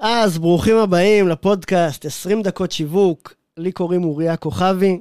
אז 0.00 0.38
ברוכים 0.38 0.76
הבאים 0.76 1.28
לפודקאסט 1.28 2.04
20 2.04 2.42
דקות 2.42 2.72
שיווק. 2.72 3.34
לי 3.56 3.72
קוראים 3.72 4.04
אוריה 4.04 4.36
כוכבי. 4.36 5.00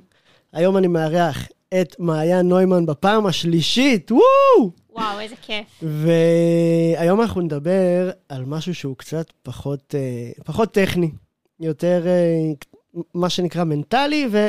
היום 0.53 0.77
אני 0.77 0.87
מארח 0.87 1.47
את 1.81 1.95
מעיין 1.99 2.47
נוימן 2.47 2.85
בפעם 2.85 3.25
השלישית, 3.25 4.11
וואו! 4.11 4.71
וואו, 4.91 5.19
איזה 5.19 5.35
כיף. 5.41 5.65
והיום 5.81 7.21
אנחנו 7.21 7.41
נדבר 7.41 8.09
על 8.29 8.45
משהו 8.45 8.75
שהוא 8.75 8.97
קצת 8.97 9.25
פחות, 9.43 9.95
אה, 9.95 10.31
פחות 10.45 10.73
טכני, 10.73 11.11
יותר 11.59 12.03
אה, 12.07 13.01
מה 13.13 13.29
שנקרא 13.29 13.63
מנטלי, 13.63 14.27
ו, 14.31 14.47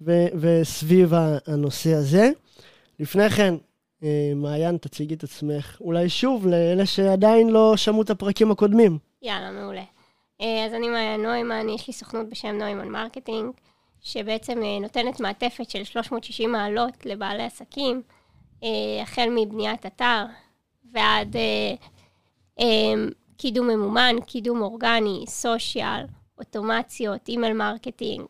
ו, 0.00 0.26
וסביב 0.34 1.12
הנושא 1.46 1.94
הזה. 1.94 2.30
לפני 3.00 3.30
כן, 3.30 3.54
אה, 4.02 4.32
מעיין, 4.36 4.76
תציגי 4.76 5.14
את 5.14 5.24
עצמך, 5.24 5.76
אולי 5.80 6.08
שוב, 6.08 6.46
לאלה 6.46 6.86
שעדיין 6.86 7.50
לא 7.50 7.76
שמעו 7.76 8.02
את 8.02 8.10
הפרקים 8.10 8.50
הקודמים. 8.50 9.11
יאללה, 9.22 9.50
מעולה. 9.50 9.84
אז 10.40 10.74
אני 10.74 10.88
מעיין 10.88 11.22
נוימן, 11.22 11.68
יש 11.68 11.86
לי 11.86 11.92
סוכנות 11.92 12.28
בשם 12.28 12.48
נוימן 12.48 12.88
Marketing, 12.88 13.50
שבעצם 14.00 14.62
נותנת 14.80 15.20
מעטפת 15.20 15.70
של 15.70 15.84
360 15.84 16.52
מעלות 16.52 17.06
לבעלי 17.06 17.42
עסקים. 17.42 18.02
אה, 18.62 19.02
החל 19.02 19.28
מבניית 19.34 19.86
אתר 19.86 20.24
ועד 20.92 21.36
אה, 21.36 21.74
אה, 22.60 22.94
קידום 23.36 23.66
ממומן, 23.66 24.16
קידום 24.26 24.62
אורגני, 24.62 25.24
social, 25.28 26.04
אוטומציות, 26.38 27.28
email 27.28 27.52
marketing, 27.52 28.26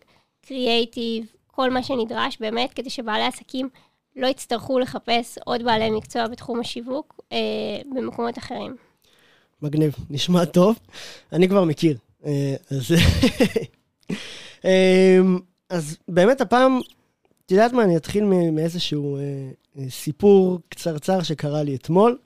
creative, 0.46 1.32
כל 1.46 1.70
מה 1.70 1.82
שנדרש 1.82 2.38
באמת 2.40 2.73
כדי 2.73 2.90
שבעלי 2.90 3.24
עסקים 3.24 3.68
לא 4.16 4.27
יצטרכו 4.27 4.79
לחפש 4.79 5.38
עוד 5.45 5.62
בעלי 5.62 5.90
מקצוע 5.90 6.29
בתחום 6.29 6.60
השיווק 6.60 7.20
אה, 7.32 7.38
במקומות 7.95 8.38
אחרים. 8.38 8.77
מגניב, 9.62 9.95
נשמע 10.11 10.45
טוב. 10.45 10.79
אני 11.33 11.48
כבר 11.48 11.65
מכיר. 11.65 11.97
אה, 12.27 12.55
אז, 12.71 12.95
אז 15.71 15.96
באמת 16.09 16.41
הפעם 16.41 16.80
את 17.46 17.51
יודעת 17.51 17.73
מה, 17.73 17.82
אני 17.82 17.96
אתחיל 17.96 18.24
מאיזשהו 18.52 19.16
אה, 19.16 19.23
אה, 19.79 19.91
סיפור 19.91 20.59
קצרצר 20.69 21.23
שקרה 21.23 21.63
לי 21.63 21.74
אתמול. 21.74 22.19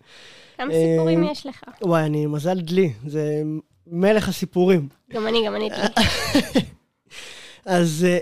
כמה 0.57 0.73
סיפורים 0.73 1.25
יש 1.25 1.47
לך? 1.47 1.63
וואי, 1.83 2.03
אני 2.03 2.27
מזל 2.27 2.61
דלי, 2.61 2.93
זה 3.07 3.43
מלך 3.87 4.29
הסיפורים. 4.29 4.89
גם 5.11 5.27
אני, 5.27 5.47
גם 5.47 5.55
אני 5.55 5.69
דלי. 5.69 6.05
אז 7.65 8.07
אה, 8.09 8.19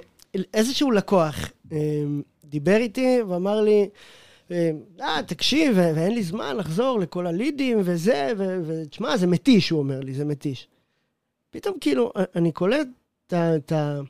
איזשהו 0.55 0.91
לקוח 0.91 1.37
אה, 1.73 1.79
דיבר 2.45 2.77
איתי 2.77 3.23
ואמר 3.29 3.61
לי, 3.61 3.89
אה, 4.51 4.71
אה 5.01 5.23
תקשיב, 5.27 5.73
ואין 5.77 6.15
לי 6.15 6.23
זמן 6.23 6.57
לחזור 6.57 7.01
לכל 7.01 7.27
הלידים 7.27 7.81
וזה, 7.85 8.33
ותשמע, 8.67 9.17
זה 9.17 9.27
מתיש, 9.27 9.71
הוא 9.71 9.79
אומר 9.79 10.01
לי, 10.01 10.15
זה 10.15 10.25
מתיש. 10.25 10.69
פתאום 11.51 11.77
כאילו, 11.81 12.13
אני 12.37 12.53
קולט 12.53 12.89
את 13.27 13.73
ה... 13.73 14.01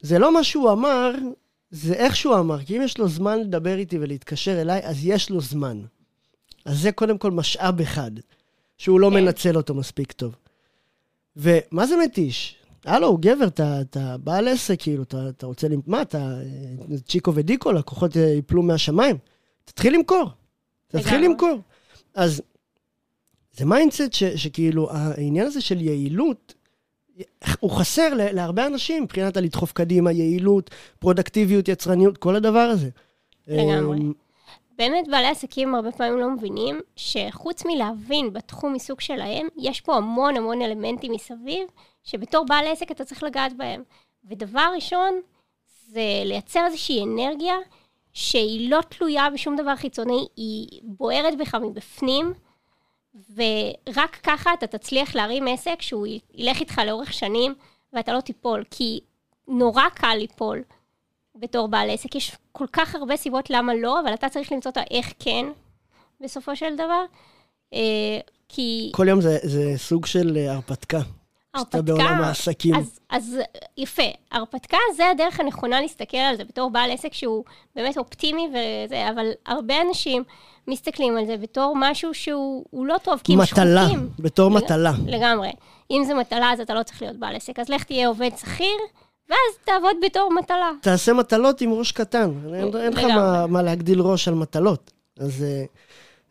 זה 0.00 0.18
לא 0.18 0.34
מה 0.34 0.44
שהוא 0.44 0.72
אמר, 0.72 1.12
זה 1.70 1.94
איך 1.94 2.16
שהוא 2.16 2.38
אמר, 2.38 2.64
כי 2.64 2.76
אם 2.76 2.82
יש 2.82 2.98
לו 2.98 3.08
זמן 3.08 3.40
לדבר 3.40 3.76
איתי 3.76 3.98
ולהתקשר 3.98 4.60
אליי, 4.60 4.80
אז 4.84 5.06
יש 5.06 5.30
לו 5.30 5.40
זמן. 5.40 5.82
אז 6.64 6.78
זה 6.78 6.92
קודם 6.92 7.18
כל 7.18 7.30
משאב 7.30 7.80
אחד, 7.80 8.10
שהוא 8.78 9.00
לא 9.00 9.10
כן. 9.10 9.14
מנצל 9.14 9.56
אותו 9.56 9.74
מספיק 9.74 10.12
טוב. 10.12 10.34
ומה 11.36 11.86
זה 11.86 11.94
מתיש? 12.04 12.56
הלו, 12.84 13.06
הוא 13.06 13.18
גבר, 13.20 13.46
אתה, 13.46 13.80
אתה 13.80 14.16
בעל 14.18 14.48
עסק, 14.48 14.82
כאילו, 14.82 15.02
אתה, 15.02 15.28
אתה 15.28 15.46
רוצה, 15.46 15.66
מה, 15.86 16.02
אתה 16.02 16.34
צ'יקו 17.08 17.34
ודיקו, 17.34 17.72
לקוחות 17.72 18.16
ייפלו 18.16 18.62
מהשמיים. 18.62 19.16
תתחיל 19.64 19.94
למכור. 19.94 20.30
תתחיל 20.86 21.24
למכור. 21.24 21.58
אז 22.14 22.42
זה 23.52 23.64
mindset 23.64 24.12
שכאילו, 24.12 24.90
העניין 24.90 25.46
הזה 25.46 25.60
של 25.60 25.80
יעילות, 25.80 26.54
הוא 27.60 27.70
חסר 27.70 28.08
להרבה 28.14 28.66
אנשים 28.66 29.02
מבחינת 29.02 29.36
הלדחוף 29.36 29.72
קדימה, 29.72 30.12
יעילות, 30.12 30.70
פרודקטיביות, 30.98 31.68
יצרניות, 31.68 32.18
כל 32.18 32.36
הדבר 32.36 32.58
הזה. 32.58 32.88
לגמרי. 33.46 33.98
אמ, 33.98 34.12
באמת 34.78 35.08
בעלי 35.10 35.26
עסקים 35.26 35.74
הרבה 35.74 35.92
פעמים 35.92 36.18
לא 36.18 36.30
מבינים 36.30 36.80
שחוץ 36.96 37.62
מלהבין 37.66 38.32
בתחום 38.32 38.72
עיסוק 38.72 39.00
שלהם, 39.00 39.48
יש 39.58 39.80
פה 39.80 39.96
המון 39.96 40.36
המון 40.36 40.62
אלמנטים 40.62 41.12
מסביב, 41.12 41.68
שבתור 42.04 42.46
בעל 42.46 42.66
עסק 42.66 42.90
אתה 42.90 43.04
צריך 43.04 43.22
לגעת 43.22 43.56
בהם. 43.56 43.82
ודבר 44.24 44.70
ראשון, 44.74 45.20
זה 45.86 46.22
לייצר 46.24 46.66
איזושהי 46.66 47.04
אנרגיה 47.04 47.54
שהיא 48.12 48.70
לא 48.70 48.80
תלויה 48.88 49.30
בשום 49.30 49.56
דבר 49.56 49.76
חיצוני, 49.76 50.26
היא 50.36 50.80
בוערת 50.82 51.38
בך 51.38 51.54
מבפנים, 51.54 52.34
ורק 53.34 54.20
ככה 54.22 54.54
אתה 54.54 54.66
תצליח 54.66 55.14
להרים 55.14 55.48
עסק 55.48 55.82
שהוא 55.82 56.06
ילך 56.34 56.60
איתך 56.60 56.80
לאורך 56.86 57.12
שנים 57.12 57.54
ואתה 57.92 58.12
לא 58.12 58.20
תיפול, 58.20 58.64
כי 58.70 59.00
נורא 59.48 59.88
קל 59.94 60.14
ליפול 60.18 60.62
בתור 61.34 61.68
בעל 61.68 61.90
עסק. 61.90 62.14
יש 62.14 62.36
כל 62.52 62.66
כך 62.72 62.94
הרבה 62.94 63.16
סיבות 63.16 63.50
למה 63.50 63.74
לא, 63.74 64.00
אבל 64.00 64.14
אתה 64.14 64.28
צריך 64.28 64.52
למצוא 64.52 64.70
את 64.70 64.76
האיך 64.76 65.12
כן, 65.18 65.46
בסופו 66.20 66.56
של 66.56 66.74
דבר. 66.74 67.04
אה, 67.74 68.18
כי... 68.48 68.92
כל 68.94 69.08
יום 69.08 69.20
זה, 69.20 69.38
זה 69.42 69.72
סוג 69.76 70.06
של 70.06 70.36
אה, 70.36 70.58
הרפתקה. 71.54 71.78
הרפתקה, 71.78 71.82
בעולם 71.82 72.22
העסקים. 72.22 72.74
אז, 72.74 73.00
אז 73.10 73.38
יפה, 73.78 74.02
הרפתקה 74.32 74.76
זה 74.96 75.10
הדרך 75.10 75.40
הנכונה 75.40 75.80
להסתכל 75.80 76.16
על 76.16 76.36
זה 76.36 76.44
בתור 76.44 76.70
בעל 76.70 76.90
עסק 76.90 77.12
שהוא 77.12 77.44
באמת 77.76 77.98
אופטימי 77.98 78.48
וזה, 78.48 79.10
אבל 79.14 79.26
הרבה 79.46 79.74
אנשים 79.88 80.22
מסתכלים 80.68 81.16
על 81.16 81.26
זה 81.26 81.36
בתור 81.36 81.74
משהו 81.76 82.14
שהוא 82.14 82.86
לא 82.86 82.96
טוב, 83.02 83.20
כי 83.24 83.32
הם 83.32 83.44
שחוקים. 83.46 83.64
מטלה, 83.64 83.86
בתור 84.18 84.50
לג... 84.50 84.56
מטלה. 84.56 84.92
לגמרי. 85.06 85.50
אם 85.90 86.04
זה 86.06 86.14
מטלה, 86.14 86.52
אז 86.52 86.60
אתה 86.60 86.74
לא 86.74 86.82
צריך 86.82 87.02
להיות 87.02 87.16
בעל 87.16 87.36
עסק. 87.36 87.58
אז 87.58 87.68
לך 87.68 87.84
תהיה 87.84 88.08
עובד 88.08 88.30
שכיר, 88.36 88.76
ואז 89.30 89.38
תעבוד 89.64 89.96
בתור 90.04 90.30
מטלה. 90.32 90.70
תעשה 90.80 91.12
מטלות 91.12 91.60
עם 91.60 91.72
ראש 91.72 91.92
קטן. 91.92 92.30
אין 92.54 92.92
לך 92.92 93.04
מה, 93.04 93.46
מה 93.46 93.62
להגדיל 93.62 94.00
ראש 94.00 94.28
על 94.28 94.34
מטלות. 94.34 94.90
אז 95.18 95.42
אה, 95.42 95.64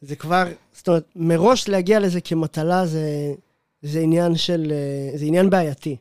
זה 0.02 0.16
כבר, 0.16 0.44
זאת 0.74 0.88
אומרת, 0.88 1.04
מראש 1.16 1.70
להגיע 1.70 2.00
לזה 2.00 2.22
כמטלה 2.22 2.86
זה, 2.86 3.34
זה 3.84 4.00
עניין 4.00 4.36
של, 4.36 4.72
אה, 4.72 5.18
זה 5.18 5.26
עניין 5.26 5.50
בעייתי. 5.50 5.98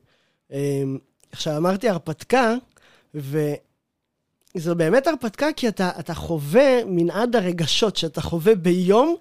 אה, 0.53 0.83
עכשיו, 1.33 1.57
אמרתי 1.57 1.89
הרפתקה, 1.89 2.55
ו... 3.15 3.53
זו 4.57 4.75
באמת 4.75 5.07
הרפתקה, 5.07 5.47
כי 5.57 5.69
אתה, 5.69 5.91
אתה 5.99 6.15
חווה 6.15 6.85
מנעד 6.87 7.37
הרגשות 7.37 7.97
שאתה 7.97 8.21
חווה 8.21 8.55
ביום, 8.55 9.17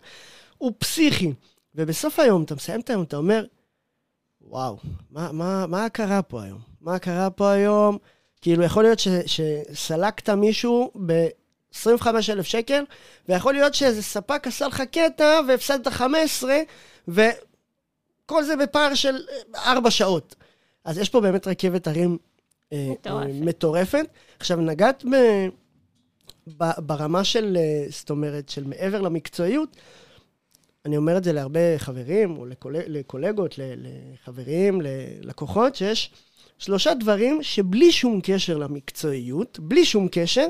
הוא 0.57 0.73
פסיכי. 0.77 1.33
ובסוף 1.75 2.19
היום, 2.19 2.43
אתה 2.43 2.55
מסיים 2.55 2.79
את 2.79 2.89
היום, 2.89 3.03
אתה 3.03 3.17
אומר, 3.17 3.45
וואו, 4.41 4.77
מה, 5.11 5.31
מה, 5.31 5.67
מה 5.67 5.89
קרה 5.89 6.21
פה 6.21 6.43
היום? 6.43 6.59
מה 6.81 6.99
קרה 6.99 7.29
פה 7.29 7.51
היום? 7.51 7.97
כאילו, 8.41 8.63
יכול 8.63 8.83
להיות 8.83 8.99
ש, 8.99 9.07
שסלקת 9.25 10.29
מישהו 10.29 10.91
ב-25,000 11.05 12.43
שקל, 12.43 12.83
ויכול 13.29 13.53
להיות 13.53 13.73
שאיזה 13.73 14.03
ספק 14.03 14.47
עשה 14.47 14.67
לך 14.67 14.81
קטע 14.81 15.39
והפסדת 15.47 15.87
15, 15.87 16.55
וכל 18.31 18.43
זה 18.43 18.55
בפער 18.55 18.95
של 18.95 19.15
4 19.55 19.91
שעות. 19.91 20.35
אז 20.85 20.97
יש 20.97 21.09
פה 21.09 21.21
באמת 21.21 21.47
רכבת 21.47 21.87
הרים 21.87 22.17
אה, 22.73 22.87
מטורפת. 22.91 23.33
מטורפת. 23.41 24.05
עכשיו, 24.39 24.57
נגעת 24.57 25.03
ב, 25.05 25.15
ב, 26.57 26.71
ברמה 26.77 27.23
של, 27.23 27.57
אה, 27.59 27.85
זאת 27.89 28.09
אומרת, 28.09 28.49
של 28.49 28.63
מעבר 28.63 29.01
למקצועיות, 29.01 29.75
אני 30.85 30.97
אומר 30.97 31.17
את 31.17 31.23
זה 31.23 31.33
להרבה 31.33 31.77
חברים, 31.77 32.37
או 32.37 32.45
לקול, 32.45 32.75
לקולגות, 32.87 33.55
לחברים, 33.57 34.81
ללקוחות, 34.81 35.75
שיש 35.75 36.11
שלושה 36.57 36.93
דברים 36.93 37.43
שבלי 37.43 37.91
שום 37.91 38.19
קשר 38.23 38.57
למקצועיות, 38.57 39.59
בלי 39.59 39.85
שום 39.85 40.07
קשר, 40.11 40.47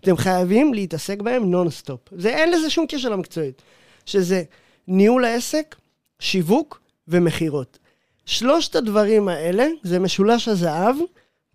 אתם 0.00 0.16
חייבים 0.16 0.74
להתעסק 0.74 1.22
בהם 1.22 1.50
נונסטופ. 1.50 2.00
זה, 2.12 2.28
אין 2.28 2.50
לזה 2.52 2.70
שום 2.70 2.86
קשר 2.88 3.08
למקצועיות. 3.08 3.62
שזה 4.06 4.42
ניהול 4.88 5.24
העסק, 5.24 5.76
שיווק 6.20 6.83
ומכירות. 7.08 7.78
שלושת 8.26 8.76
הדברים 8.76 9.28
האלה 9.28 9.66
זה 9.82 9.98
משולש 9.98 10.48
הזהב, 10.48 10.96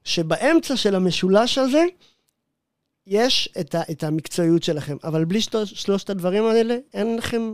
שבאמצע 0.03 0.77
של 0.77 0.95
המשולש 0.95 1.57
הזה, 1.57 1.85
יש 3.07 3.49
את, 3.59 3.75
ה, 3.75 3.81
את 3.91 4.03
המקצועיות 4.03 4.63
שלכם. 4.63 4.97
אבל 5.03 5.25
בלי 5.25 5.41
שלוש, 5.41 5.73
שלושת 5.73 6.09
הדברים 6.09 6.45
האלה, 6.45 6.77
אין 6.93 7.15
לכם... 7.15 7.53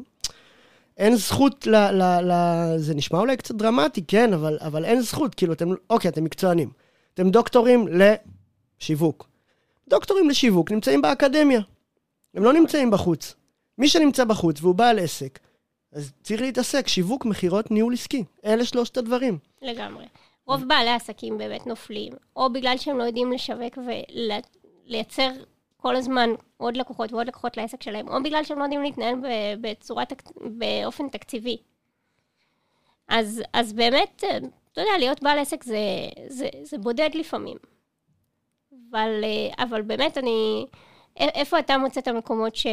אין 0.98 1.16
זכות 1.16 1.68
ל, 1.68 1.76
ל, 1.76 2.02
ל... 2.32 2.34
זה 2.78 2.96
נשמע 2.96 3.20
אולי 3.20 3.38
קצת 3.38 3.56
דרמטי, 3.56 4.04
כן, 4.08 4.34
אבל, 4.34 4.58
אבל 4.62 4.86
אין 4.86 5.02
זכות. 5.02 5.36
כאילו, 5.36 5.54
אתם... 5.54 5.70
אוקיי, 5.90 6.10
אתם 6.10 6.24
מקצוענים. 6.24 6.70
אתם 7.14 7.30
דוקטורים 7.30 7.88
לשיווק. 8.82 9.28
דוקטורים 9.88 10.30
לשיווק 10.30 10.72
נמצאים 10.72 11.02
באקדמיה. 11.02 11.62
הם 12.34 12.44
לא 12.44 12.54
נמצאים 12.54 12.92
בחוץ. 12.92 13.36
מי 13.78 13.90
שנמצא 13.90 14.24
בחוץ 14.24 14.62
והוא 14.62 14.76
בעל 14.76 15.00
עסק, 15.00 15.40
אז 15.96 16.12
צריך 16.24 16.42
להתעסק, 16.42 16.88
שיווק, 16.88 17.26
מכירות, 17.26 17.72
ניהול 17.72 17.94
עסקי. 17.94 18.24
אלה 18.46 18.66
שלושת 18.66 18.98
הדברים. 18.98 19.38
לגמרי. 19.62 20.06
רוב 20.48 20.64
בעלי 20.68 20.90
העסקים 20.90 21.38
באמת 21.38 21.68
נופלים, 21.68 22.14
או 22.36 22.54
בגלל 22.54 22.78
שהם 22.78 22.98
לא 22.98 23.04
יודעים 23.04 23.32
לשווק 23.32 23.78
ולייצר 23.78 25.32
כל 25.78 25.96
הזמן 25.96 26.30
עוד 26.58 26.78
לקוחות 26.78 27.14
ועוד 27.14 27.28
לקוחות 27.28 27.58
לעסק 27.58 27.84
שלהם, 27.84 28.08
או 28.08 28.24
בגלל 28.24 28.44
שהם 28.44 28.60
לא 28.60 28.64
יודעים 28.64 28.82
להתנהל 28.84 29.16
בצורה, 29.62 30.04
באופן 30.38 31.10
תקציבי. 31.10 31.58
אז, 33.08 33.44
אז 33.54 33.74
באמת, 33.74 34.24
אתה 34.72 34.82
יודע, 34.82 34.98
להיות 35.00 35.24
בעל 35.24 35.40
עסק 35.40 35.64
זה, 35.64 35.80
זה, 36.28 36.50
זה 36.64 36.78
בודד 36.78 37.10
לפעמים. 37.14 37.58
אבל, 38.90 39.24
אבל 39.58 39.82
באמת, 39.82 40.18
אני... 40.18 40.66
איפה 41.18 41.60
אתה 41.60 41.78
מוצא 41.78 42.00
את 42.00 42.08
המקומות 42.08 42.56
ש, 42.56 42.68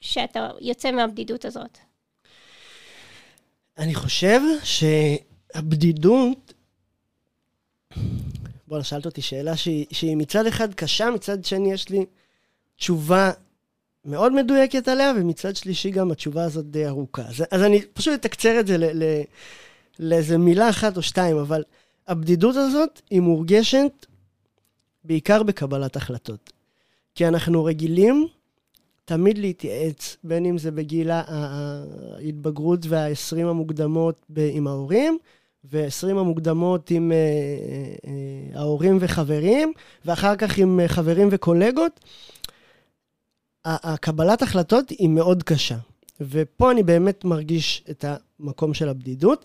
שאתה 0.00 0.50
יוצא 0.60 0.90
מהבדידות 0.90 1.44
הזאת? 1.44 1.78
אני 3.78 3.94
חושב 3.94 4.40
שהבדידות... 4.64 6.54
בואנה, 8.66 8.84
שאלת 8.84 9.06
אותי 9.06 9.22
שאלה 9.22 9.56
שהיא, 9.56 10.16
מצד 10.16 10.46
אחד 10.46 10.74
קשה, 10.74 11.10
מצד 11.10 11.44
שני 11.44 11.72
יש 11.72 11.88
לי 11.88 12.06
תשובה 12.76 13.30
מאוד 14.04 14.32
מדויקת 14.32 14.88
עליה, 14.88 15.12
ומצד 15.16 15.56
שלישי 15.56 15.90
גם 15.90 16.10
התשובה 16.10 16.44
הזאת 16.44 16.70
די 16.70 16.86
ארוכה. 16.86 17.22
אז, 17.22 17.44
אז 17.50 17.62
אני 17.62 17.82
פשוט 17.92 18.14
אתקצר 18.14 18.60
את 18.60 18.66
זה 18.66 18.76
לאיזה 19.98 20.38
מילה 20.38 20.70
אחת 20.70 20.96
או 20.96 21.02
שתיים, 21.02 21.36
אבל 21.36 21.64
הבדידות 22.06 22.56
הזאת 22.56 23.00
היא 23.10 23.20
מורגשת 23.20 24.06
בעיקר 25.04 25.42
בקבלת 25.42 25.96
החלטות. 25.96 26.52
כי 27.14 27.28
אנחנו 27.28 27.64
רגילים 27.64 28.28
תמיד 29.08 29.38
להתייעץ, 29.38 30.16
בין 30.24 30.46
אם 30.46 30.58
זה 30.58 30.70
בגיל 30.70 31.10
ההתבגרות 31.10 32.80
וה-20 32.88 33.40
המוקדמות 33.40 34.26
עם 34.36 34.66
ההורים, 34.66 35.18
ו-20 35.64 36.10
המוקדמות 36.10 36.90
עם 36.90 37.12
ההורים 38.54 38.98
וחברים, 39.00 39.72
ואחר 40.04 40.36
כך 40.36 40.58
עם 40.58 40.80
uh, 40.84 40.88
חברים 40.88 41.28
וקולגות. 41.30 42.00
הקבלת 43.64 44.42
החלטות 44.42 44.90
היא 44.90 45.08
מאוד 45.08 45.42
קשה. 45.42 45.76
ופה 46.20 46.70
אני 46.70 46.82
באמת 46.82 47.24
מרגיש 47.24 47.84
את 47.90 48.04
המקום 48.40 48.74
של 48.74 48.88
הבדידות, 48.88 49.44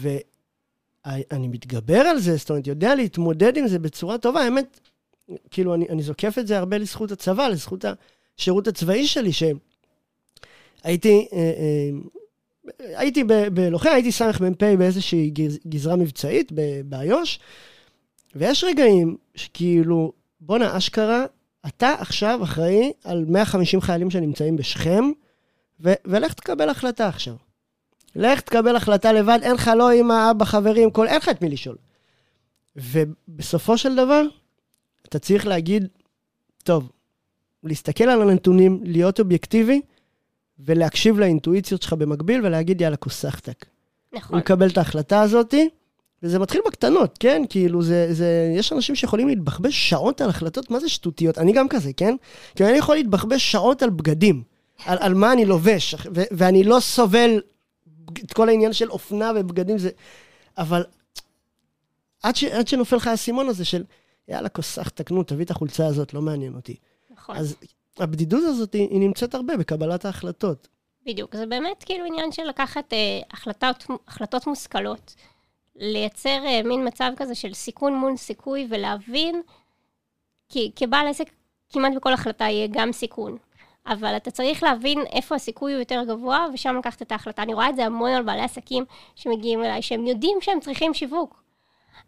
ואני 0.00 1.48
מתגבר 1.48 2.00
על 2.00 2.18
זה, 2.18 2.36
זאת 2.36 2.50
אומרת, 2.50 2.66
יודע 2.66 2.94
להתמודד 2.94 3.56
עם 3.56 3.68
זה 3.68 3.78
בצורה 3.78 4.18
טובה. 4.18 4.40
האמת, 4.40 4.80
כאילו, 5.50 5.74
אני, 5.74 5.88
אני 5.88 6.02
זוקף 6.02 6.38
את 6.38 6.46
זה 6.46 6.58
הרבה 6.58 6.78
לזכות 6.78 7.12
הצבא, 7.12 7.48
לזכות 7.48 7.84
השירות 8.38 8.68
הצבאי 8.68 9.06
שלי, 9.06 9.30
שהייתי... 9.32 11.28
אה, 11.32 11.38
אה, 11.38 11.90
הייתי 12.80 13.24
בלוחם, 13.52 13.90
הייתי 13.92 14.12
סמ"פ 14.12 14.62
באיזושהי 14.78 15.32
גזרה 15.68 15.96
מבצעית 15.96 16.52
באיו"ש, 16.84 17.38
ויש 18.34 18.64
רגעים 18.64 19.16
שכאילו, 19.34 20.12
בואנה, 20.40 20.76
אשכרה, 20.76 21.24
אתה 21.66 21.94
עכשיו 21.98 22.40
אחראי 22.42 22.92
על 23.04 23.24
150 23.28 23.80
חיילים 23.80 24.10
שנמצאים 24.10 24.56
בשכם, 24.56 25.04
ו- 25.80 25.92
ולך 26.04 26.32
תקבל 26.32 26.68
החלטה 26.68 27.08
עכשיו. 27.08 27.34
לך 28.16 28.40
תקבל 28.40 28.76
החלטה 28.76 29.12
לבד, 29.12 29.38
אין 29.42 29.54
לך 29.54 29.70
לא 29.76 29.94
אמא, 29.94 30.30
אבא, 30.30 30.44
חברים, 30.44 30.90
כל, 30.90 31.06
אין 31.06 31.16
לך 31.16 31.28
את 31.28 31.42
מי 31.42 31.48
לשאול. 31.48 31.76
ובסופו 32.76 33.78
של 33.78 33.96
דבר, 33.96 34.22
אתה 35.08 35.18
צריך 35.18 35.46
להגיד, 35.46 35.88
טוב, 36.62 36.88
להסתכל 37.64 38.04
על 38.04 38.22
הנתונים, 38.22 38.80
להיות 38.84 39.20
אובייקטיבי, 39.20 39.80
ולהקשיב 40.58 41.18
לאינטואיציות 41.18 41.82
שלך 41.82 41.92
במקביל, 41.92 42.46
ולהגיד, 42.46 42.80
יאללה, 42.80 42.96
כוסחתק. 42.96 43.66
נכון. 44.12 44.34
הוא 44.34 44.38
מקבל 44.38 44.68
את 44.68 44.78
ההחלטה 44.78 45.20
הזאתי, 45.20 45.68
וזה 46.22 46.38
מתחיל 46.38 46.60
בקטנות, 46.66 47.18
כן? 47.20 47.42
כאילו, 47.48 47.82
זה, 47.82 48.14
זה, 48.14 48.54
יש 48.56 48.72
אנשים 48.72 48.94
שיכולים 48.94 49.28
להתבחבש 49.28 49.88
שעות 49.88 50.20
על 50.20 50.30
החלטות, 50.30 50.70
מה 50.70 50.80
זה 50.80 50.88
שטותיות? 50.88 51.38
אני 51.38 51.52
גם 51.52 51.68
כזה, 51.68 51.92
כן? 51.92 52.16
כי 52.56 52.64
אני 52.64 52.76
יכול 52.76 52.96
להתבחבש 52.96 53.52
שעות 53.52 53.82
על 53.82 53.90
בגדים, 53.90 54.42
על, 54.84 54.98
על 55.00 55.14
מה 55.14 55.32
אני 55.32 55.44
לובש, 55.44 55.94
ו, 55.94 56.22
ואני 56.30 56.64
לא 56.64 56.80
סובל 56.80 57.40
את 58.24 58.32
כל 58.32 58.48
העניין 58.48 58.72
של 58.72 58.90
אופנה 58.90 59.32
ובגדים, 59.36 59.78
זה... 59.78 59.90
אבל 60.58 60.84
עד, 62.22 62.36
ש, 62.36 62.44
עד 62.44 62.68
שנופל 62.68 62.96
לך 62.96 63.06
האסימון 63.06 63.48
הזה 63.48 63.64
של, 63.64 63.84
יאללה, 64.28 64.48
כוסח, 64.48 64.88
תקנו, 64.88 65.22
תביא 65.22 65.44
את 65.44 65.50
החולצה 65.50 65.86
הזאת, 65.86 66.14
לא 66.14 66.22
מעניין 66.22 66.54
אותי. 66.54 66.76
נכון. 67.28 67.36
אז 67.36 67.56
הבדידות 67.98 68.44
הזאת, 68.44 68.72
היא, 68.72 68.88
היא 68.90 69.00
נמצאת 69.00 69.34
הרבה 69.34 69.56
בקבלת 69.56 70.04
ההחלטות. 70.04 70.68
בדיוק, 71.06 71.36
זה 71.36 71.46
באמת 71.46 71.84
כאילו 71.84 72.04
עניין 72.04 72.32
של 72.32 72.44
לקחת 72.44 72.92
אה, 72.92 73.20
החלטות, 73.30 73.86
החלטות 74.08 74.46
מושכלות. 74.46 75.14
לייצר 75.76 76.46
אה, 76.46 76.60
מין 76.64 76.86
מצב 76.86 77.12
כזה 77.16 77.34
של 77.34 77.54
סיכון 77.54 77.94
מול 77.94 78.16
סיכוי 78.16 78.66
ולהבין, 78.70 79.42
כי 80.48 80.72
כבעל 80.76 81.08
עסק 81.08 81.30
כמעט 81.72 81.92
בכל 81.96 82.12
החלטה 82.12 82.44
יהיה 82.44 82.68
גם 82.70 82.92
סיכון. 82.92 83.36
אבל 83.86 84.16
אתה 84.16 84.30
צריך 84.30 84.62
להבין 84.62 85.04
איפה 85.12 85.34
הסיכוי 85.34 85.72
הוא 85.72 85.80
יותר 85.80 86.04
גבוה, 86.08 86.46
ושם 86.54 86.76
לקחת 86.78 87.02
את 87.02 87.12
ההחלטה. 87.12 87.42
אני 87.42 87.54
רואה 87.54 87.68
את 87.68 87.76
זה 87.76 87.86
המון 87.86 88.10
על 88.10 88.22
בעלי 88.22 88.42
עסקים 88.42 88.84
שמגיעים 89.14 89.64
אליי, 89.64 89.82
שהם 89.82 90.06
יודעים 90.06 90.38
שהם 90.40 90.60
צריכים 90.60 90.94
שיווק. 90.94 91.42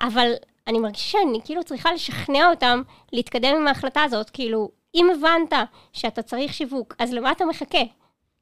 אבל 0.00 0.32
אני 0.66 0.78
מרגישה 0.78 1.02
שאני 1.02 1.40
כאילו 1.44 1.64
צריכה 1.64 1.92
לשכנע 1.92 2.50
אותם 2.50 2.82
להתקדם 3.12 3.56
עם 3.56 3.68
ההחלטה 3.68 4.02
הזאת. 4.02 4.30
כאילו, 4.30 4.70
אם 4.94 5.06
הבנת 5.14 5.52
שאתה 5.92 6.22
צריך 6.22 6.54
שיווק, 6.54 6.94
אז 6.98 7.12
למה 7.12 7.32
אתה 7.32 7.44
מחכה? 7.44 7.82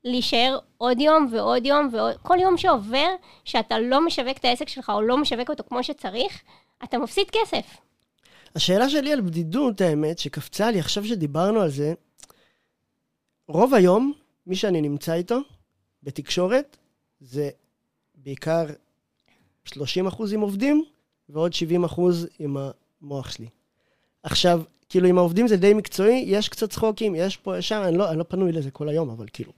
להישאר 0.05 0.59
עוד 0.77 1.01
יום 1.01 1.29
ועוד 1.31 1.67
יום 1.67 1.89
ועוד... 1.93 2.17
כל 2.23 2.37
יום 2.41 2.57
שעובר, 2.57 3.09
שאתה 3.45 3.79
לא 3.79 4.07
משווק 4.07 4.39
את 4.39 4.45
העסק 4.45 4.69
שלך 4.69 4.91
או 4.95 5.03
לא 5.03 5.19
משווק 5.19 5.51
אותו 5.51 5.65
כמו 5.69 5.85
שצריך, 5.85 6.43
אתה 6.85 6.99
מפסיד 6.99 7.27
כסף. 7.33 7.77
השאלה 8.55 8.91
שלי 8.91 9.13
על 9.13 9.21
בדידות, 9.21 9.81
האמת, 9.81 10.19
שקפצה 10.19 10.71
לי 10.71 10.81
עכשיו 10.81 11.05
שדיברנו 11.05 11.61
על 11.61 11.71
זה, 11.71 11.95
רוב 13.49 13.75
היום, 13.75 14.13
מי 14.47 14.57
שאני 14.57 14.81
נמצא 14.81 15.15
איתו 15.15 15.39
בתקשורת, 16.03 16.77
זה 17.21 17.51
בעיקר 18.15 18.65
30 19.65 20.07
אחוז 20.07 20.33
עם 20.33 20.41
עובדים, 20.41 20.85
ועוד 21.29 21.53
70 21.53 21.85
אחוז 21.85 22.27
עם 22.39 22.57
המוח 23.01 23.31
שלי. 23.31 23.49
עכשיו, 24.23 24.63
כאילו, 24.89 25.09
עם 25.09 25.19
העובדים 25.19 25.49
זה 25.49 25.57
די 25.57 25.75
מקצועי, 25.75 26.25
יש 26.27 26.49
קצת 26.49 26.71
צחוקים, 26.71 27.15
יש 27.15 27.37
פה, 27.37 27.59
יש 27.59 27.69
שם, 27.69 27.83
אני 27.85 27.99
לא, 27.99 28.11
אני 28.11 28.19
לא 28.19 28.25
פנוי 28.29 28.53
לזה 28.53 28.71
כל 28.71 28.89
היום, 28.89 29.11
אבל 29.11 29.27
כאילו... 29.33 29.53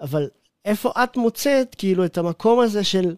אבל 0.00 0.28
איפה 0.64 0.90
את 1.04 1.16
מוצאת, 1.16 1.74
כאילו, 1.74 2.04
את 2.04 2.18
המקום 2.18 2.60
הזה 2.60 2.84
של, 2.84 3.16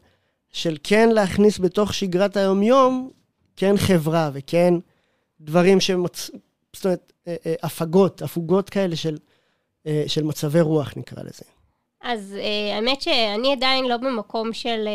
של 0.53 0.77
כן 0.83 1.09
להכניס 1.09 1.59
בתוך 1.59 1.95
שגרת 1.95 2.37
היום-יום, 2.37 3.11
כן 3.57 3.77
חברה 3.77 4.31
וכן 4.33 4.75
דברים 5.41 5.81
שמוצ... 5.81 6.31
זאת 6.73 6.85
אומרת, 6.85 7.13
אה, 7.29 7.37
אה, 7.47 7.55
הפגות, 7.63 8.23
הפוגות 8.23 8.71
כאלה 8.71 8.97
של, 8.97 9.19
אה, 9.87 10.05
של 10.07 10.25
מצבי 10.25 10.61
רוח, 10.61 10.93
נקרא 10.97 11.23
לזה. 11.23 11.45
אז 12.03 12.37
האמת 12.73 13.03
שאני 13.03 13.53
עדיין 13.53 13.85
לא 13.85 13.97
במקום 13.97 14.53
של 14.53 14.89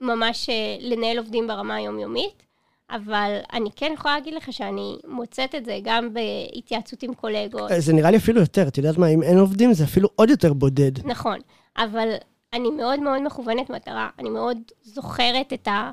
ממש 0.00 0.50
לנהל 0.80 1.18
עובדים 1.18 1.46
ברמה 1.46 1.74
היומיומית. 1.74 2.47
אבל 2.90 3.38
אני 3.52 3.70
כן 3.76 3.92
יכולה 3.94 4.14
להגיד 4.14 4.34
לך 4.34 4.52
שאני 4.52 4.96
מוצאת 5.08 5.54
את 5.54 5.64
זה 5.64 5.78
גם 5.82 6.08
בהתייעצות 6.14 7.02
עם 7.02 7.14
קולגות. 7.14 7.70
זה 7.78 7.92
נראה 7.92 8.10
לי 8.10 8.16
אפילו 8.16 8.40
יותר, 8.40 8.68
את 8.68 8.78
יודעת 8.78 8.98
מה, 8.98 9.08
אם 9.08 9.22
אין 9.22 9.38
עובדים 9.38 9.72
זה 9.72 9.84
אפילו 9.84 10.08
עוד 10.16 10.30
יותר 10.30 10.52
בודד. 10.52 11.06
נכון, 11.06 11.38
אבל 11.76 12.08
אני 12.52 12.70
מאוד 12.70 13.00
מאוד 13.00 13.22
מכוונת 13.22 13.70
מטרה, 13.70 14.08
אני 14.18 14.30
מאוד 14.30 14.58
זוכרת 14.82 15.52
את, 15.52 15.68
ה, 15.68 15.90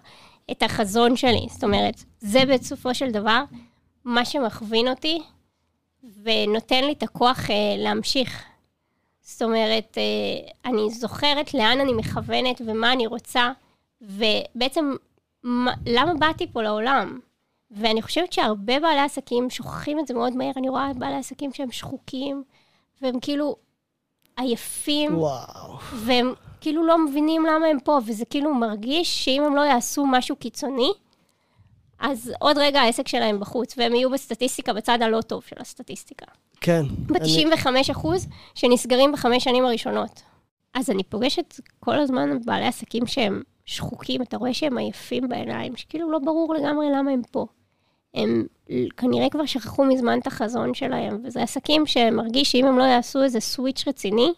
את 0.52 0.64
החזון 0.64 1.16
שלי. 1.16 1.48
זאת 1.50 1.64
אומרת, 1.64 2.04
זה 2.20 2.44
בסופו 2.46 2.96
של 2.96 3.12
דבר 3.12 3.44
מה 4.06 4.26
שמכווין 4.26 4.88
אותי 4.88 5.22
ונותן 6.24 6.84
לי 6.84 6.92
את 6.92 7.04
הכוח 7.04 7.50
אה, 7.50 7.76
להמשיך. 7.78 8.44
זאת 9.22 9.42
אומרת, 9.42 9.98
אה, 9.98 10.72
אני 10.72 10.90
זוכרת 10.90 11.54
לאן 11.54 11.78
אני 11.82 11.94
מכוונת 11.94 12.62
ומה 12.66 12.94
אני 12.94 13.08
רוצה, 13.08 13.52
ובעצם 14.02 14.96
מה, 15.46 15.74
למה 15.86 16.14
באתי 16.14 16.48
פה 16.52 16.62
לעולם? 16.64 17.20
ואני 17.72 18.02
חושבת 18.02 18.34
שהרבה 18.34 18.80
בעלי 18.80 19.00
עסקים 19.00 19.50
שוכחים 19.50 20.00
את 20.00 20.08
זה 20.08 20.14
מאוד 20.14 20.36
מהר. 20.36 20.52
אני 20.58 20.70
רואה 20.70 20.92
בעלי 20.94 21.16
עסקים 21.16 21.54
שהם 21.54 21.72
שחוקים, 21.72 22.44
והם 23.02 23.20
כאילו 23.20 23.56
עייפים. 24.38 25.18
וואו. 25.18 25.78
והם 25.94 26.34
כאילו 26.62 26.86
לא 26.86 27.06
מבינים 27.06 27.46
למה 27.46 27.68
הם 27.68 27.80
פה, 27.80 28.00
וזה 28.06 28.26
כאילו 28.26 28.54
מרגיש 28.54 29.26
שאם 29.26 29.44
הם 29.44 29.56
לא 29.56 29.62
יעשו 29.62 30.06
משהו 30.06 30.36
קיצוני, 30.36 30.92
אז 32.00 32.32
עוד 32.40 32.58
רגע 32.58 32.82
העסק 32.82 33.08
שלהם 33.08 33.40
בחוץ, 33.40 33.78
והם 33.78 33.96
יהיו 33.96 34.10
בסטטיסטיקה 34.10 34.74
בצד 34.74 35.02
הלא 35.02 35.22
טוב 35.22 35.44
של 35.44 35.56
הסטטיסטיקה. 35.60 36.26
כן. 36.62 36.84
ב-95 37.08 37.70
אני... 37.70 37.82
אחוז 37.92 38.28
שנסגרים 38.56 39.12
בחמש 39.12 39.44
שנים 39.44 39.66
הראשונות. 39.66 40.22
אז 40.74 40.90
אני 40.90 41.04
פוגשת 41.04 41.60
כל 41.80 42.00
הזמן 42.00 42.40
בעלי 42.46 42.66
עסקים 42.66 43.08
שהם 43.08 43.42
שחוקים, 43.66 44.22
אתה 44.22 44.38
רואה 44.38 44.54
שהם 44.54 44.78
עייפים 44.78 45.30
בעיניים, 45.30 45.76
שכאילו 45.76 46.12
לא 46.12 46.20
ברור 46.20 46.54
לגמרי 46.54 46.86
למה 46.90 47.12
הם 47.12 47.22
פה. 47.32 47.46
הם 48.14 48.46
כנראה 48.98 49.30
כבר 49.30 49.46
שכחו 49.46 49.86
מזמן 49.86 50.20
את 50.20 50.28
החזון 50.28 50.74
שלהם, 50.74 51.22
וזה 51.24 51.44
עסקים 51.44 51.86
שמרגיש 51.86 52.52
שאם 52.52 52.66
הם 52.66 52.78
לא 52.78 52.84
יעשו 52.84 53.24
איזה 53.24 53.40
switch 53.40 53.88
רציני, 53.88 54.34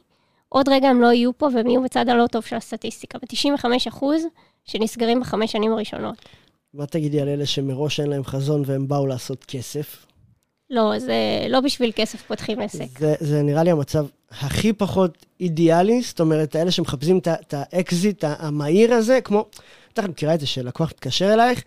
עוד 0.49 0.69
רגע 0.69 0.87
הם 0.87 1.01
לא 1.01 1.07
יהיו 1.07 1.37
פה 1.37 1.47
והם 1.53 1.67
יהיו 1.67 1.83
בצד 1.83 2.09
הלא 2.09 2.27
טוב 2.27 2.43
של 2.43 2.55
הסטטיסטיקה, 2.55 3.17
ב-95 3.17 3.65
אחוז 3.87 4.23
שנסגרים 4.65 5.19
בחמש 5.19 5.51
שנים 5.51 5.71
הראשונות. 5.71 6.15
מה 6.73 6.85
תגידי 6.85 7.21
על 7.21 7.29
אלה 7.29 7.45
שמראש 7.45 7.99
אין 7.99 8.09
להם 8.09 8.23
חזון 8.23 8.63
והם 8.65 8.87
באו 8.87 9.07
לעשות 9.07 9.45
כסף? 9.45 10.05
לא, 10.69 10.99
זה 10.99 11.15
לא 11.49 11.59
בשביל 11.59 11.91
כסף 11.95 12.21
פותחים 12.21 12.59
עסק. 12.59 12.99
זה, 12.99 13.15
זה 13.19 13.41
נראה 13.41 13.63
לי 13.63 13.71
המצב 13.71 14.05
הכי 14.31 14.73
פחות 14.73 15.25
אידיאלי, 15.39 16.01
זאת 16.01 16.19
אומרת, 16.19 16.55
האלה 16.55 16.71
שמחפשים 16.71 17.17
את 17.17 17.53
האקזיט 17.53 18.23
המהיר 18.27 18.93
הזה, 18.93 19.21
כמו, 19.21 19.45
בטח 19.91 20.03
מכירה 20.03 20.33
את 20.33 20.39
זה 20.39 20.47
שלקוח 20.47 20.91
מתקשר 20.91 21.33
אלייך, 21.33 21.63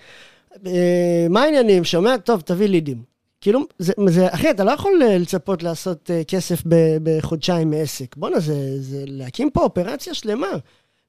אה, 0.67 1.27
מה 1.31 1.43
העניינים? 1.43 1.85
שומע? 1.85 2.17
טוב, 2.17 2.41
תביא 2.41 2.67
לידים. 2.67 3.03
כאילו, 3.41 3.61
זה, 3.79 3.93
זה, 4.09 4.35
אחי, 4.35 4.51
אתה 4.51 4.65
לא 4.65 4.71
יכול 4.71 5.03
לצפות 5.05 5.63
לעשות 5.63 6.11
uh, 6.11 6.25
כסף 6.25 6.63
ב, 6.69 6.75
בחודשיים 7.03 7.71
מעסק. 7.71 8.17
בואנה, 8.17 8.41
זה, 8.41 8.83
זה 8.83 9.05
להקים 9.07 9.51
פה 9.51 9.63
אופרציה 9.63 10.15
שלמה. 10.15 10.47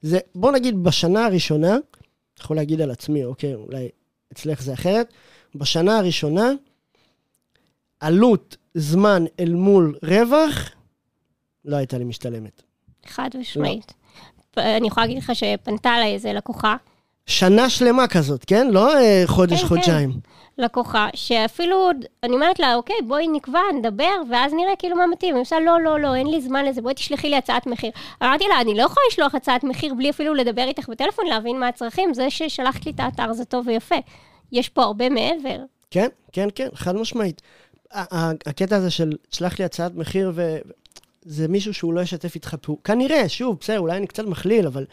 זה, 0.02 0.20
בוא 0.36 0.52
נגיד, 0.52 0.84
בשנה 0.84 1.26
הראשונה, 1.26 1.78
יכול 2.40 2.56
להגיד 2.56 2.82
על 2.82 2.92
עצמי, 2.92 3.26
אוקיי, 3.26 3.56
אולי 3.56 3.90
אצלך 4.34 4.62
זה 4.62 4.74
אחרת, 4.74 5.14
בשנה 5.56 5.98
הראשונה, 5.98 6.52
עלות 8.00 8.58
זמן 8.74 9.24
אל 9.40 9.54
מול 9.54 9.96
רווח, 10.04 10.70
לא 11.66 11.76
הייתה 11.76 11.98
לי 11.98 12.04
משתלמת. 12.04 12.62
חד 13.06 13.30
משמעית. 13.40 13.94
לא. 14.58 14.64
אני 14.64 14.88
יכולה 14.88 15.06
להגיד 15.06 15.24
לך 15.24 15.32
שפנתה 15.36 15.90
אליי 15.98 16.14
איזה 16.14 16.34
לקוחה. 16.34 16.76
שנה 17.26 17.70
שלמה 17.70 18.08
כזאת, 18.08 18.46
כן? 18.46 18.68
לא 18.72 18.98
אה, 18.98 19.24
חודש, 19.26 19.62
כן, 19.62 19.68
חודשיים. 19.68 20.12
כן. 20.12 20.20
לקוחה, 20.58 21.08
שאפילו, 21.16 21.90
אני 22.24 22.34
אומרת 22.34 22.60
לה, 22.60 22.76
אוקיי, 22.76 22.96
בואי 23.08 23.28
נקבע, 23.28 23.60
נדבר, 23.80 24.14
ואז 24.32 24.54
נראה 24.54 24.76
כאילו 24.80 24.96
מה 24.96 25.08
מתאים. 25.08 25.36
היא 25.36 25.42
עושה, 25.42 25.60
לא, 25.60 25.82
לא, 25.82 26.00
לא, 26.00 26.16
אין 26.16 26.28
לי 26.28 26.42
זמן 26.42 26.66
לזה, 26.66 26.82
בואי 26.82 26.94
תשלחי 26.94 27.30
לי 27.30 27.36
הצעת 27.36 27.68
מחיר. 27.68 27.92
אמרתי 28.24 28.44
לה, 28.48 28.62
אני 28.62 28.76
לא 28.76 28.84
יכולה 28.84 29.06
לשלוח 29.12 29.36
הצעת 29.36 29.64
מחיר 29.64 29.94
בלי 29.94 30.10
אפילו 30.10 30.34
לדבר 30.34 30.64
איתך 30.68 30.90
בטלפון, 30.90 31.26
להבין 31.26 31.60
מה 31.60 31.68
הצרכים, 31.68 32.14
זה 32.14 32.30
ששלחת 32.30 32.86
לי 32.86 32.92
את 32.92 33.00
האתר 33.00 33.34
זה 33.34 33.46
טוב 33.46 33.68
ויפה. 33.68 33.96
יש 34.52 34.70
פה 34.70 34.84
הרבה 34.84 35.10
מעבר. 35.10 35.58
כן, 35.92 36.08
כן, 36.32 36.48
כן, 36.56 36.68
חד 36.74 36.96
משמעית. 36.96 37.42
הקטע 38.46 38.76
הזה 38.76 38.92
של 38.92 39.12
שלח 39.32 39.60
לי 39.60 39.66
הצעת 39.66 39.96
מחיר, 39.96 40.32
וזה 41.26 41.48
מישהו 41.48 41.74
שהוא 41.74 41.94
לא 41.94 42.02
ישתף 42.02 42.36
איתך 42.36 42.56
פעולה. 42.62 42.82
כנראה, 42.84 43.30
שוב, 43.30 43.58
בסדר, 43.60 43.80
אולי 43.80 43.98
אני 43.98 44.08
קצת 44.08 44.26
מכליל, 44.26 44.68
אבל, 44.68 44.86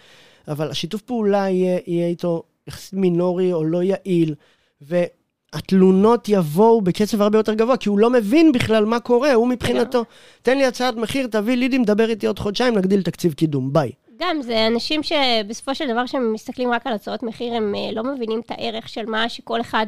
אבל 0.49 0.71
השיתוף 0.71 1.03
פעולה 1.03 1.49
יהיה, 1.49 1.79
יהיה 1.87 2.09
איתו 2.09 2.43
יחסית 2.69 2.93
מינורי 2.93 3.53
או 3.53 3.65
לא 3.65 3.83
יעיל, 3.83 4.35
והתלונות 4.81 6.29
יבואו 6.29 6.81
בקצב 6.81 7.23
הרבה 7.23 7.39
יותר 7.39 7.55
גבוה, 7.55 7.77
כי 7.77 7.89
הוא 7.89 7.99
לא 7.99 8.11
מבין 8.11 8.53
בכלל 8.53 8.85
מה 8.85 9.01
קורה, 9.01 9.35
הוא 9.35 9.49
מבחינתו, 9.49 10.05
תן 10.43 10.59
לי 10.59 10.65
הצעת 10.65 10.97
מחיר, 10.97 11.27
תביא 11.27 11.57
לידים, 11.57 11.85
דבר 11.85 12.11
איתי 12.11 12.27
עוד 12.27 12.39
חודשיים, 12.39 12.77
נגדיל 12.77 13.03
תקציב 13.03 13.33
קידום, 13.33 13.73
ביי. 13.73 13.93
גם, 14.19 14.43
זה 14.43 14.67
אנשים 14.67 15.01
שבסופו 15.03 15.75
של 15.75 15.89
דבר, 15.89 16.07
כשהם 16.07 16.33
מסתכלים 16.33 16.71
רק 16.71 16.87
על 16.87 16.93
הצעות 16.93 17.23
מחיר, 17.23 17.55
הם 17.55 17.75
אה, 17.75 17.93
לא 17.93 18.05
מבינים 18.05 18.41
את 18.41 18.51
הערך 18.51 18.89
של 18.89 19.07
מה 19.07 19.29
שכל 19.29 19.61
אחד 19.61 19.87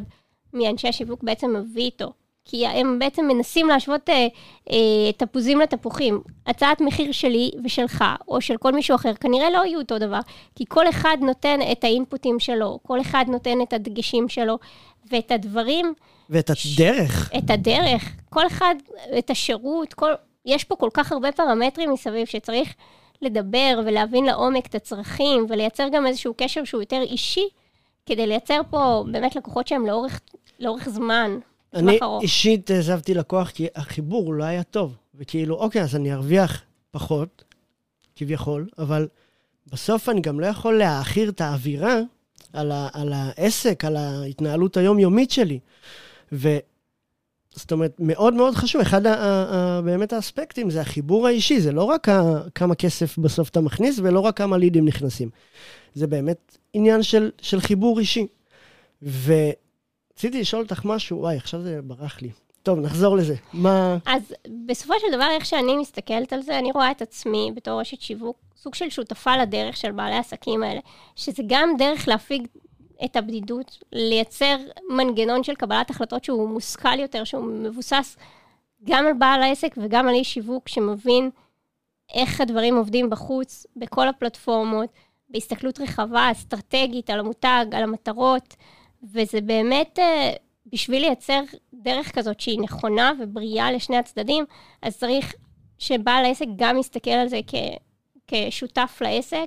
מאנשי 0.55 0.89
השיווק 0.89 1.23
בעצם 1.23 1.57
מביא 1.57 1.83
איתו. 1.83 2.13
כי 2.51 2.67
הם 2.67 2.99
בעצם 2.99 3.27
מנסים 3.29 3.69
להשוות 3.69 4.11
אה, 4.11 4.27
אה, 4.71 5.13
תפוזים 5.17 5.61
לתפוחים. 5.61 6.21
הצעת 6.47 6.81
מחיר 6.81 7.13
שלי 7.13 7.51
ושלך, 7.65 8.05
או 8.29 8.41
של 8.41 8.57
כל 8.57 8.73
מישהו 8.73 8.95
אחר, 8.95 9.15
כנראה 9.15 9.51
לא 9.51 9.65
יהיו 9.65 9.81
אותו 9.81 9.99
דבר, 9.99 10.19
כי 10.57 10.65
כל 10.69 10.89
אחד 10.89 11.17
נותן 11.21 11.59
את 11.73 11.85
האינפוטים 11.85 12.41
שלו, 12.41 12.79
כל 12.83 13.01
אחד 13.01 13.25
נותן 13.29 13.63
את 13.63 13.73
הדגשים 13.73 14.29
שלו, 14.29 14.59
ואת 15.11 15.31
הדברים... 15.31 15.95
ואת 16.31 16.51
הדרך. 16.51 17.31
ש... 17.33 17.39
את 17.39 17.51
הדרך. 17.51 18.13
כל 18.31 18.47
אחד, 18.47 18.75
את 19.19 19.31
השירות, 19.31 19.95
כל... 19.95 20.13
יש 20.47 20.65
פה 20.65 20.77
כל 20.77 20.91
כך 20.95 21.13
הרבה 21.13 21.33
פרמטרים 21.33 21.93
מסביב 21.93 22.27
שצריך 22.27 22.75
לדבר 23.23 23.81
ולהבין 23.85 24.25
לעומק 24.25 24.67
את 24.67 24.75
הצרכים, 24.75 25.47
ולייצר 25.49 25.89
גם 25.93 26.07
איזשהו 26.07 26.35
קשר 26.37 26.65
שהוא 26.65 26.83
יותר 26.83 27.03
אישי, 27.03 27.49
כדי 28.07 28.27
לייצר 28.27 28.61
פה 28.71 29.05
באמת 29.11 29.37
לקוחות 29.37 29.69
שהם 29.69 29.87
לאורך, 29.87 30.21
לאורך 30.61 30.89
זמן. 30.89 31.39
אני 31.75 31.99
אישית 32.23 32.71
עזבתי 32.71 33.15
לקוח 33.15 33.51
כי 33.51 33.67
החיבור 33.75 34.35
לא 34.35 34.45
היה 34.45 34.63
טוב. 34.63 34.97
וכאילו, 35.15 35.57
אוקיי, 35.57 35.83
אז 35.83 35.97
אני 35.97 36.13
ארוויח 36.13 36.63
פחות, 36.91 37.45
כביכול, 38.17 38.69
אבל 38.79 39.09
בסוף 39.73 40.09
אני 40.09 40.21
גם 40.21 40.41
לא 40.41 40.47
יכול 40.47 40.79
להעכיר 40.79 41.29
את 41.29 41.41
האווירה 41.41 42.01
על, 42.53 42.73
ה, 42.73 42.89
על 42.93 43.13
העסק, 43.13 43.85
על 43.85 43.97
ההתנהלות 43.97 44.77
היומיומית 44.77 45.31
שלי. 45.31 45.59
ו... 46.33 46.59
זאת 47.55 47.73
אומרת, 47.73 47.97
מאוד 47.99 48.35
מאוד 48.35 48.55
חשוב. 48.55 48.81
אחד 48.81 49.07
ה, 49.07 49.15
ה, 49.15 49.81
באמת 49.83 50.13
האספקטים 50.13 50.71
זה 50.71 50.81
החיבור 50.81 51.27
האישי, 51.27 51.61
זה 51.61 51.73
לא 51.73 51.85
רק 51.85 52.09
ה, 52.09 52.41
כמה 52.55 52.75
כסף 52.75 53.19
בסוף 53.19 53.49
אתה 53.49 53.61
מכניס, 53.61 53.99
ולא 54.03 54.21
רק 54.21 54.37
כמה 54.37 54.59
לידים 54.59 54.85
נכנסים. 54.85 55.31
זה 55.95 56.07
באמת 56.07 56.57
עניין 56.73 57.03
של, 57.03 57.31
של 57.43 57.61
חיבור 57.61 57.99
אישי. 57.99 58.27
ו... 59.03 59.33
רציתי 60.21 60.41
לשאול 60.41 60.63
אותך 60.63 60.85
משהו, 60.85 61.19
וואי, 61.19 61.37
עכשיו 61.37 61.61
זה 61.63 61.81
ברח 61.83 62.23
לי. 62.23 62.31
טוב, 62.63 62.79
נחזור 62.79 63.17
לזה. 63.17 63.35
מה... 63.53 63.97
אז 64.07 64.35
בסופו 64.67 64.95
של 65.01 65.17
דבר, 65.17 65.27
איך 65.31 65.47
שאני 65.47 65.77
מסתכלת 65.77 66.33
על 66.33 66.43
זה, 66.43 66.59
אני 66.59 66.73
רואה 66.73 66.91
את 66.91 67.03
עצמי 67.03 67.51
בתור 67.55 67.81
רשת 67.81 68.01
שיווק, 68.01 68.37
סוג 68.57 68.75
של 68.75 68.91
שותפה 68.91 69.37
לדרך 69.37 69.77
של 69.77 69.93
בעלי 69.93 70.15
העסקים 70.15 70.63
האלה, 70.63 70.81
שזה 71.17 71.43
גם 71.47 71.69
דרך 71.79 72.09
להפיג 72.09 72.47
את 73.05 73.17
הבדידות, 73.17 73.79
לייצר 73.93 74.57
מנגנון 74.91 75.43
של 75.43 75.55
קבלת 75.55 75.91
החלטות 75.91 76.25
שהוא 76.25 76.49
מושכל 76.49 76.99
יותר, 76.99 77.25
שהוא 77.25 77.45
מבוסס 77.45 78.17
גם 78.85 79.07
על 79.07 79.13
בעל 79.19 79.43
העסק 79.43 79.75
וגם 79.83 80.09
על 80.09 80.15
איש 80.15 80.35
שיווק 80.35 80.69
שמבין 80.69 81.31
איך 82.15 82.41
הדברים 82.41 82.77
עובדים 82.77 83.11
בחוץ, 83.11 83.67
בכל 83.77 84.09
הפלטפורמות, 84.09 84.89
בהסתכלות 85.29 85.81
רחבה, 85.81 86.31
אסטרטגית, 86.33 87.11
על 87.11 87.21
המותג, 87.21 87.67
על 87.73 87.83
המטרות. 87.83 88.57
וזה 89.03 89.41
באמת, 89.41 89.99
אה, 89.99 90.33
בשביל 90.73 91.03
לייצר 91.03 91.41
דרך 91.75 92.15
כזאת 92.15 92.41
שהיא 92.41 92.61
נכונה 92.61 93.13
ובריאה 93.19 93.73
לשני 93.73 93.97
הצדדים, 93.97 94.45
אז 94.83 94.99
צריך 94.99 95.35
שבעל 95.79 96.25
העסק 96.25 96.47
גם 96.57 96.79
יסתכל 96.79 97.11
על 97.11 97.29
זה 97.29 97.41
כ, 97.47 97.55
כשותף 98.27 98.99
לעסק, 99.01 99.47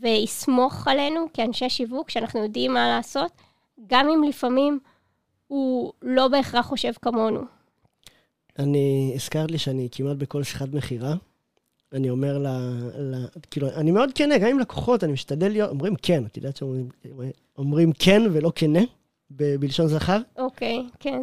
ויסמוך 0.00 0.88
עלינו 0.88 1.26
כאנשי 1.34 1.70
שיווק, 1.70 2.10
שאנחנו 2.10 2.42
יודעים 2.42 2.74
מה 2.74 2.88
לעשות, 2.88 3.32
גם 3.86 4.08
אם 4.08 4.22
לפעמים 4.28 4.78
הוא 5.46 5.92
לא 6.02 6.28
בהכרח 6.28 6.66
חושב 6.66 6.92
כמונו. 7.02 7.40
אני, 8.58 9.12
הזכרת 9.14 9.50
לי 9.50 9.58
שאני 9.58 9.88
כמעט 9.92 10.16
בכל 10.16 10.42
שיחת 10.42 10.68
מכירה, 10.68 11.14
אני 11.92 12.10
אומר 12.10 12.38
ל... 12.38 12.46
ל 12.98 13.24
כאילו, 13.50 13.68
אני 13.68 13.90
מאוד 13.90 14.10
כנה, 14.14 14.38
גם 14.38 14.48
עם 14.48 14.58
לקוחות, 14.58 15.04
אני 15.04 15.12
משתדל 15.12 15.48
להיות, 15.48 15.70
אומרים 15.70 15.94
כן, 16.02 16.24
את 16.26 16.36
יודעת 16.36 16.56
שאומרים 16.56 16.88
אומרים 17.58 17.92
כן 17.92 18.22
ולא 18.32 18.52
כנה, 18.54 18.80
ב, 19.30 19.56
בלשון 19.56 19.86
זכר? 19.86 20.20
אוקיי, 20.36 20.78
okay, 20.78 20.96
כן. 21.00 21.22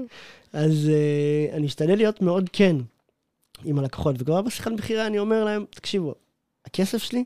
אז 0.54 0.90
uh, 0.90 1.56
אני 1.56 1.66
משתדל 1.66 1.96
להיות 1.96 2.22
מאוד 2.22 2.50
כן 2.54 2.76
עם 3.66 3.80
הלקוחות, 3.80 4.16
וכבר 4.20 4.42
בשיחת 4.42 4.72
מכירה 4.72 5.08
אני 5.08 5.20
אומר 5.20 5.44
להם, 5.44 5.66
תקשיבו, 5.70 6.16
הכסף 6.66 6.98
שלי, 6.98 7.24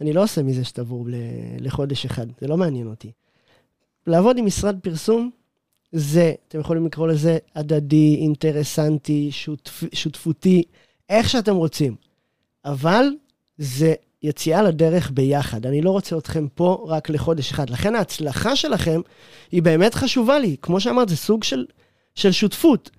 אני 0.00 0.12
לא 0.12 0.22
עושה 0.22 0.42
מזה 0.42 0.64
שתעבור 0.64 1.06
לחודש 1.60 2.04
אחד, 2.04 2.26
זה 2.40 2.46
לא 2.46 2.56
מעניין 2.56 2.86
אותי. 2.86 3.12
לעבוד 4.06 4.38
עם 4.38 4.46
משרד 4.46 4.78
פרסום, 4.82 5.30
זה, 5.92 6.34
אתם 6.48 6.60
יכולים 6.60 6.86
לקרוא 6.86 7.08
לזה 7.08 7.38
הדדי, 7.54 8.16
אינטרסנטי, 8.20 9.28
שותפ, 9.32 9.94
שותפותי, 9.94 10.62
איך 11.08 11.28
שאתם 11.28 11.54
רוצים. 11.54 12.07
אבל 12.64 13.06
זה 13.58 13.94
יציאה 14.22 14.62
לדרך 14.62 15.10
ביחד. 15.10 15.66
אני 15.66 15.82
לא 15.82 15.90
רוצה 15.90 16.18
אתכם 16.18 16.48
פה 16.54 16.86
רק 16.88 17.10
לחודש 17.10 17.50
אחד. 17.50 17.70
לכן 17.70 17.94
ההצלחה 17.94 18.56
שלכם 18.56 19.00
היא 19.50 19.62
באמת 19.62 19.94
חשובה 19.94 20.38
לי. 20.38 20.56
כמו 20.62 20.80
שאמרת, 20.80 21.08
זה 21.08 21.16
סוג 21.16 21.44
של, 21.44 21.66
של 22.14 22.32
שותפות. 22.32 22.90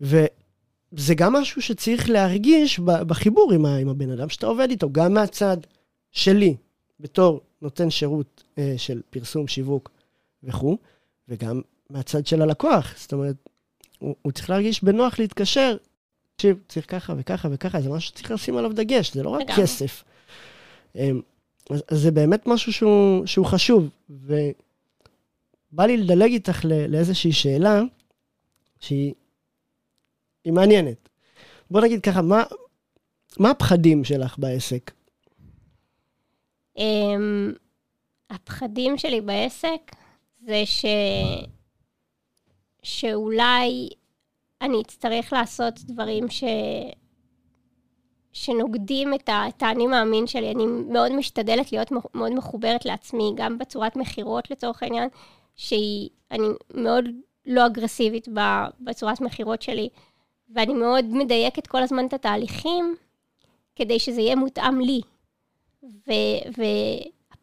וזה 0.00 1.14
גם 1.14 1.32
משהו 1.32 1.62
שצריך 1.62 2.10
להרגיש 2.10 2.78
בחיבור 2.80 3.52
עם, 3.52 3.66
עם 3.66 3.88
הבן 3.88 4.10
אדם 4.10 4.28
שאתה 4.28 4.46
עובד 4.46 4.70
איתו, 4.70 4.92
גם 4.92 5.14
מהצד 5.14 5.56
שלי, 6.12 6.56
בתור 7.00 7.40
נותן 7.62 7.90
שירות 7.90 8.44
אה, 8.58 8.74
של 8.76 9.00
פרסום, 9.10 9.48
שיווק 9.48 9.90
וכו', 10.42 10.78
וגם 11.28 11.60
מהצד 11.90 12.26
של 12.26 12.42
הלקוח. 12.42 12.94
זאת 12.96 13.12
אומרת, 13.12 13.36
הוא, 13.98 14.14
הוא 14.22 14.32
צריך 14.32 14.50
להרגיש 14.50 14.84
בנוח 14.84 15.18
להתקשר 15.18 15.76
תקשיב, 16.36 16.58
צריך 16.68 16.90
ככה 16.90 17.14
וככה 17.18 17.48
וככה, 17.52 17.80
זה 17.80 17.90
משהו 17.90 18.08
שצריך 18.08 18.30
לשים 18.30 18.56
עליו 18.56 18.72
דגש, 18.72 19.12
זה 19.14 19.22
לא 19.22 19.30
רק 19.30 19.40
לגמרי. 19.40 19.62
כסף. 19.62 20.04
אמ, 20.96 21.20
אז, 21.70 21.82
אז 21.88 22.00
זה 22.00 22.10
באמת 22.10 22.46
משהו 22.46 22.72
שהוא, 22.72 23.26
שהוא 23.26 23.46
חשוב, 23.46 23.88
ובא 24.10 25.86
לי 25.86 25.96
לדלג 25.96 26.32
איתך 26.32 26.64
לאיזושהי 26.64 27.32
שאלה 27.32 27.80
שהיא 28.80 29.14
מעניינת. 30.46 31.08
בוא 31.70 31.80
נגיד 31.80 32.00
ככה, 32.00 32.22
מה, 32.22 32.42
מה 33.38 33.50
הפחדים 33.50 34.04
שלך 34.04 34.38
בעסק? 34.38 34.90
Um, 36.78 36.82
הפחדים 38.30 38.98
שלי 38.98 39.20
בעסק 39.20 39.92
זה 40.46 40.62
ש... 40.64 40.84
שאולי 42.82 43.88
אני 44.64 44.80
אצטרך 44.82 45.32
לעשות 45.32 45.80
דברים 45.80 46.28
ש... 46.28 46.44
שנוגדים 48.32 49.14
את, 49.14 49.30
האני 49.60 49.86
מאמין 49.86 50.26
שלי. 50.26 50.50
אני 50.50 50.66
מאוד 50.66 51.12
משתדלת 51.12 51.72
להיות 51.72 51.92
מאוד 52.14 52.32
מחוברת 52.32 52.84
לעצמי, 52.84 53.32
גם 53.34 53.58
בצורת 53.58 53.96
מכירות 53.96 54.50
לצורך 54.50 54.82
העניין, 54.82 55.08
שהיא, 55.56 56.08
אני 56.30 56.46
מאוד 56.74 57.04
לא 57.46 57.66
אגרסיבית 57.66 58.28
בצורת 58.80 59.20
מכירות 59.20 59.62
שלי, 59.62 59.88
ואני 60.54 60.74
מאוד 60.74 61.04
מדייקת 61.04 61.66
כל 61.66 61.82
הזמן 61.82 62.06
את 62.06 62.12
התהליכים, 62.12 62.96
כדי 63.76 63.98
שזה 63.98 64.20
יהיה 64.20 64.36
מותאם 64.36 64.80
לי. 64.80 65.00
ו- 65.82 66.62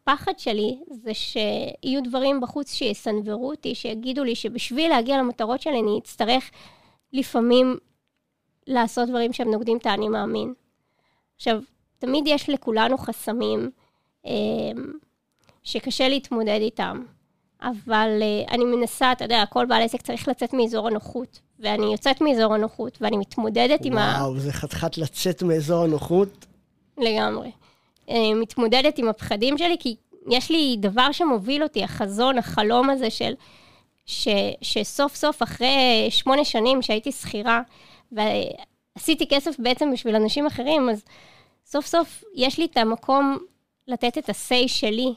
והפחד 0.06 0.38
שלי 0.38 0.78
זה 0.90 1.14
שיהיו 1.14 2.02
דברים 2.04 2.40
בחוץ 2.40 2.74
שיסנוורו 2.74 3.50
אותי, 3.50 3.74
שיגידו 3.74 4.24
לי 4.24 4.34
שבשביל 4.34 4.90
להגיע 4.90 5.18
למטרות 5.18 5.60
שלי 5.60 5.80
אני 5.80 5.98
אצטרך 5.98 6.50
לפעמים 7.12 7.76
לעשות 8.66 9.08
דברים 9.08 9.32
שהם 9.32 9.50
נוגדים 9.50 9.76
את 9.76 9.86
האני 9.86 10.08
מאמין. 10.08 10.54
עכשיו, 11.36 11.60
תמיד 11.98 12.24
יש 12.26 12.50
לכולנו 12.50 12.98
חסמים 12.98 13.70
אה, 14.26 14.32
שקשה 15.64 16.08
להתמודד 16.08 16.58
איתם, 16.60 17.02
אבל 17.62 18.18
אה, 18.22 18.54
אני 18.54 18.64
מנסה, 18.64 19.12
אתה 19.12 19.24
יודע, 19.24 19.44
כל 19.50 19.66
בעל 19.66 19.82
עסק 19.82 20.02
צריך 20.02 20.28
לצאת 20.28 20.52
מאזור 20.52 20.88
הנוחות, 20.88 21.40
ואני 21.58 21.92
יוצאת 21.92 22.20
מאזור 22.20 22.54
הנוחות, 22.54 22.98
ואני 23.00 23.16
מתמודדת 23.16 23.80
וואו, 23.80 23.92
עם 23.92 23.98
ה... 23.98 24.16
וואו, 24.18 24.38
זה 24.38 24.52
חתיכת 24.52 24.98
לצאת 24.98 25.42
מאזור 25.42 25.84
הנוחות. 25.84 26.46
לגמרי. 26.98 27.50
אה, 28.08 28.34
מתמודדת 28.40 28.98
עם 28.98 29.08
הפחדים 29.08 29.58
שלי, 29.58 29.76
כי 29.80 29.96
יש 30.28 30.50
לי 30.50 30.76
דבר 30.80 31.12
שמוביל 31.12 31.62
אותי, 31.62 31.84
החזון, 31.84 32.38
החלום 32.38 32.90
הזה 32.90 33.10
של... 33.10 33.32
ש, 34.06 34.28
שסוף 34.62 35.14
סוף 35.14 35.42
אחרי 35.42 36.06
שמונה 36.10 36.44
שנים 36.44 36.82
שהייתי 36.82 37.12
שכירה, 37.12 37.62
ועשיתי 38.12 39.26
כסף 39.28 39.54
בעצם 39.58 39.92
בשביל 39.92 40.16
אנשים 40.16 40.46
אחרים, 40.46 40.90
אז 40.90 41.04
סוף 41.66 41.86
סוף 41.86 42.24
יש 42.34 42.58
לי 42.58 42.64
את 42.64 42.76
המקום 42.76 43.38
לתת 43.88 44.18
את 44.18 44.28
ה-say 44.28 44.68
שלי, 44.68 45.14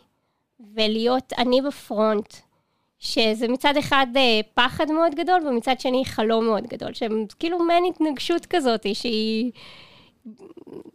ולהיות 0.75 1.33
אני 1.37 1.61
בפרונט, 1.61 2.33
שזה 2.99 3.47
מצד 3.47 3.77
אחד 3.77 4.07
אה, 4.15 4.39
פחד 4.53 4.91
מאוד 4.91 5.15
גדול, 5.15 5.47
ומצד 5.47 5.79
שני 5.79 6.05
חלום 6.05 6.45
מאוד 6.45 6.67
גדול, 6.67 6.93
שהם 6.93 7.25
כאילו 7.39 7.59
מעין 7.59 7.83
התנגשות 7.89 8.45
כזאת, 8.45 8.85
שהיא 8.93 9.51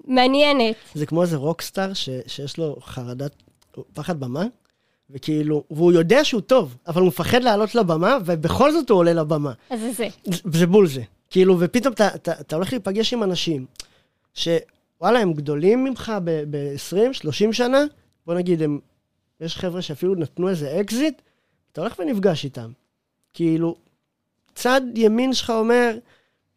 מעניינת. 0.04 0.76
זה 0.94 1.06
כמו 1.06 1.22
איזה 1.22 1.36
rockstar 1.36 1.94
שיש 1.94 2.58
לו 2.58 2.76
חרדת, 2.80 3.32
פחד 3.94 4.20
במה, 4.20 4.46
וכאילו, 5.12 5.64
והוא 5.70 5.92
יודע 5.92 6.24
שהוא 6.24 6.40
טוב, 6.40 6.76
אבל 6.86 7.00
הוא 7.00 7.08
מפחד 7.08 7.42
לעלות 7.42 7.74
לבמה, 7.74 8.18
ובכל 8.24 8.72
זאת 8.72 8.90
הוא 8.90 8.98
עולה 8.98 9.12
לבמה. 9.12 9.52
אז 9.70 9.80
זה 9.80 9.92
זה. 9.92 10.08
זה 10.58 10.66
בול 10.66 10.86
זה. 10.86 11.02
כאילו, 11.30 11.56
ופתאום 11.60 11.94
אתה, 11.94 12.08
אתה, 12.14 12.32
אתה 12.40 12.56
הולך 12.56 12.72
להיפגש 12.72 13.12
עם 13.12 13.22
אנשים, 13.22 13.66
שוואלה, 14.34 15.18
הם 15.18 15.32
גדולים 15.32 15.84
ממך 15.84 16.12
ב-20, 16.24 17.12
30 17.12 17.52
שנה, 17.52 17.84
בוא 18.26 18.34
נגיד, 18.34 18.62
הם, 18.62 18.78
יש 19.40 19.56
חבר'ה 19.56 19.82
שאפילו 19.82 20.14
נתנו 20.14 20.48
איזה 20.48 20.80
אקזיט, 20.80 21.22
אתה 21.72 21.80
הולך 21.80 21.98
ונפגש 21.98 22.44
איתם. 22.44 22.70
כאילו, 23.34 23.76
צד 24.54 24.80
ימין 24.94 25.32
שלך 25.34 25.50
אומר, 25.50 25.96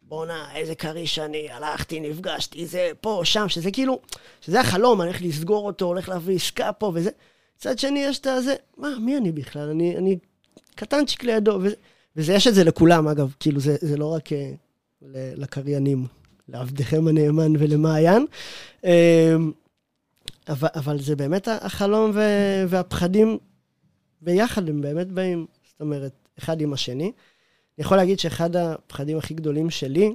בואנה, 0.02 0.54
איזה 0.54 0.74
כריש 0.74 1.18
אני, 1.18 1.50
הלכתי, 1.50 2.00
נפגשתי, 2.00 2.66
זה 2.66 2.90
פה, 3.00 3.20
שם, 3.24 3.48
שזה 3.48 3.70
כאילו, 3.70 4.00
שזה 4.40 4.60
החלום, 4.60 5.00
אני 5.00 5.08
הולך 5.08 5.22
לסגור 5.22 5.66
אותו, 5.66 5.84
הולך 5.84 6.08
להביא 6.08 6.36
עסקה 6.36 6.72
פה 6.72 6.92
וזה. 6.94 7.10
מצד 7.64 7.78
שני, 7.78 8.00
יש 8.00 8.18
את 8.18 8.26
הזה, 8.26 8.54
מה, 8.76 8.88
מי 9.00 9.16
אני 9.16 9.32
בכלל? 9.32 9.68
אני, 9.68 9.96
אני 9.96 10.18
קטנצ'יק 10.74 11.24
לידו, 11.24 11.58
וזה, 11.62 11.74
וזה, 12.16 12.32
יש 12.32 12.46
את 12.46 12.54
זה 12.54 12.64
לכולם, 12.64 13.08
אגב, 13.08 13.34
כאילו, 13.40 13.60
זה, 13.60 13.76
זה 13.80 13.96
לא 13.96 14.14
רק 14.14 14.28
uh, 14.28 14.34
לקריינים, 15.10 16.06
לעבדכם 16.48 17.08
הנאמן 17.08 17.52
ולמעיין, 17.58 18.26
uh, 18.82 18.86
אבל, 20.48 20.68
אבל 20.74 20.98
זה 20.98 21.16
באמת 21.16 21.48
החלום 21.48 22.10
ו, 22.14 22.20
והפחדים 22.68 23.38
ביחד, 24.20 24.68
הם 24.68 24.80
באמת 24.80 25.08
באים, 25.08 25.46
זאת 25.70 25.80
אומרת, 25.80 26.12
אחד 26.38 26.60
עם 26.60 26.72
השני. 26.72 27.04
אני 27.04 27.84
יכול 27.84 27.96
להגיד 27.96 28.18
שאחד 28.18 28.56
הפחדים 28.56 29.18
הכי 29.18 29.34
גדולים 29.34 29.70
שלי, 29.70 30.14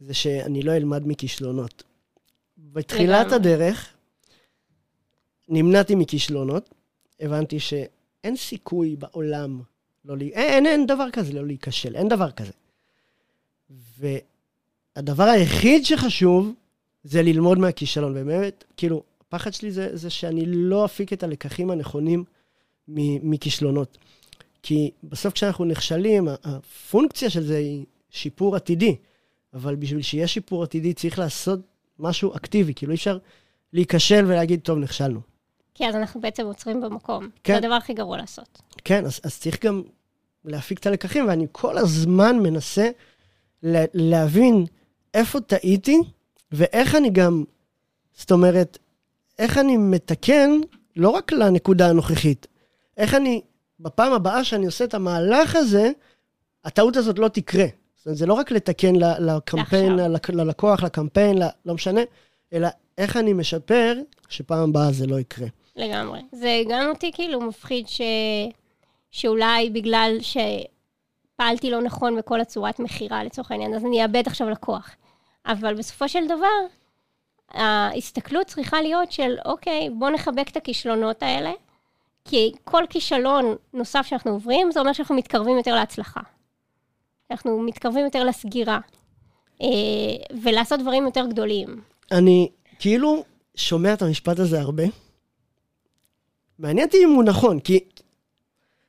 זה 0.00 0.14
שאני 0.14 0.62
לא 0.62 0.72
אלמד 0.72 1.06
מכישלונות. 1.06 1.82
בתחילת 2.58 3.32
הדרך, 3.32 3.91
נמנעתי 5.48 5.94
מכישלונות, 5.94 6.74
הבנתי 7.20 7.60
שאין 7.60 8.36
סיכוי 8.36 8.96
בעולם 8.96 9.60
לא 10.04 10.16
לי... 10.16 10.28
אין, 10.28 10.66
אין 10.66 10.86
דבר 10.86 11.10
כזה 11.12 11.32
לא 11.32 11.46
להיכשל, 11.46 11.96
אין 11.96 12.08
דבר 12.08 12.30
כזה. 12.30 12.52
והדבר 13.98 15.24
היחיד 15.24 15.84
שחשוב 15.84 16.52
זה 17.04 17.22
ללמוד 17.22 17.58
מהכישלון. 17.58 18.12
ובאמת, 18.12 18.64
כאילו, 18.76 19.02
הפחד 19.20 19.52
שלי 19.52 19.70
זה, 19.70 19.96
זה 19.96 20.10
שאני 20.10 20.44
לא 20.46 20.84
אפיק 20.84 21.12
את 21.12 21.22
הלקחים 21.22 21.70
הנכונים 21.70 22.24
מכישלונות. 22.88 23.98
כי 24.62 24.90
בסוף 25.04 25.34
כשאנחנו 25.34 25.64
נכשלים, 25.64 26.28
הפונקציה 26.44 27.30
של 27.30 27.42
זה 27.42 27.56
היא 27.56 27.84
שיפור 28.10 28.56
עתידי. 28.56 28.96
אבל 29.54 29.76
בשביל 29.76 30.02
שיהיה 30.02 30.26
שיפור 30.26 30.62
עתידי 30.62 30.94
צריך 30.94 31.18
לעשות 31.18 31.60
משהו 31.98 32.36
אקטיבי, 32.36 32.74
כאילו 32.74 32.92
אי 32.92 32.96
אפשר 32.96 33.18
להיכשל 33.72 34.24
ולהגיד, 34.24 34.60
טוב, 34.60 34.78
נכשלנו. 34.78 35.20
כי 35.74 35.88
אז 35.88 35.96
אנחנו 35.96 36.20
בעצם 36.20 36.46
עוצרים 36.46 36.80
במקום. 36.80 37.28
כן. 37.44 37.52
זה 37.52 37.58
הדבר 37.58 37.74
הכי 37.74 37.94
גרוע 37.94 38.16
לעשות. 38.16 38.62
כן, 38.84 39.04
אז, 39.06 39.20
אז 39.24 39.38
צריך 39.38 39.64
גם 39.64 39.82
להפיק 40.44 40.78
את 40.78 40.86
הלקחים, 40.86 41.28
ואני 41.28 41.46
כל 41.52 41.78
הזמן 41.78 42.38
מנסה 42.38 42.90
לה, 43.62 43.84
להבין 43.94 44.64
איפה 45.14 45.40
טעיתי, 45.40 45.98
ואיך 46.52 46.94
אני 46.94 47.10
גם, 47.10 47.44
זאת 48.12 48.32
אומרת, 48.32 48.78
איך 49.38 49.58
אני 49.58 49.76
מתקן 49.76 50.50
לא 50.96 51.08
רק 51.08 51.32
לנקודה 51.32 51.88
הנוכחית, 51.88 52.46
איך 52.96 53.14
אני, 53.14 53.40
בפעם 53.80 54.12
הבאה 54.12 54.44
שאני 54.44 54.66
עושה 54.66 54.84
את 54.84 54.94
המהלך 54.94 55.56
הזה, 55.56 55.90
הטעות 56.64 56.96
הזאת 56.96 57.18
לא 57.18 57.28
תקרה. 57.28 57.66
זאת 57.96 58.06
אומרת, 58.06 58.18
זה 58.18 58.26
לא 58.26 58.34
רק 58.34 58.50
לתקן 58.50 58.94
לקמפיין, 59.18 59.98
ללקוח, 60.28 60.82
לקמפיין, 60.82 61.38
לא 61.66 61.74
משנה, 61.74 62.00
אלא 62.52 62.68
איך 62.98 63.16
אני 63.16 63.32
משפר 63.32 63.98
שפעם 64.28 64.68
הבאה 64.68 64.92
זה 64.92 65.06
לא 65.06 65.20
יקרה. 65.20 65.46
לגמרי. 65.76 66.20
זה 66.32 66.62
גם 66.68 66.88
אותי 66.88 67.12
כאילו 67.12 67.40
מפחיד 67.40 67.88
ש... 67.88 68.00
שאולי 69.10 69.70
בגלל 69.70 70.16
שפעלתי 70.20 71.70
לא 71.70 71.82
נכון 71.82 72.16
בכל 72.16 72.40
הצורת 72.40 72.78
מכירה 72.80 73.24
לצורך 73.24 73.50
העניין, 73.50 73.74
אז 73.74 73.84
אני 73.84 74.02
אאבד 74.02 74.22
עכשיו 74.26 74.50
לקוח. 74.50 74.90
אבל 75.46 75.74
בסופו 75.74 76.08
של 76.08 76.26
דבר, 76.26 76.66
ההסתכלות 77.50 78.46
צריכה 78.46 78.82
להיות 78.82 79.12
של, 79.12 79.36
אוקיי, 79.44 79.90
בוא 79.90 80.10
נחבק 80.10 80.48
את 80.48 80.56
הכישלונות 80.56 81.22
האלה, 81.22 81.52
כי 82.24 82.52
כל 82.64 82.84
כישלון 82.90 83.56
נוסף 83.72 84.06
שאנחנו 84.06 84.30
עוברים, 84.30 84.70
זה 84.72 84.80
אומר 84.80 84.92
שאנחנו 84.92 85.14
מתקרבים 85.14 85.56
יותר 85.56 85.74
להצלחה. 85.74 86.20
אנחנו 87.30 87.62
מתקרבים 87.62 88.04
יותר 88.04 88.24
לסגירה, 88.24 88.78
אה, 89.62 89.68
ולעשות 90.42 90.80
דברים 90.80 91.04
יותר 91.04 91.26
גדולים. 91.26 91.80
אני 92.12 92.48
כאילו 92.78 93.24
שומע 93.54 93.92
את 93.92 94.02
המשפט 94.02 94.38
הזה 94.38 94.60
הרבה, 94.60 94.82
מעניין 96.62 96.86
אותי 96.86 96.96
אם 97.04 97.10
הוא 97.10 97.24
נכון, 97.24 97.60
כי 97.60 97.78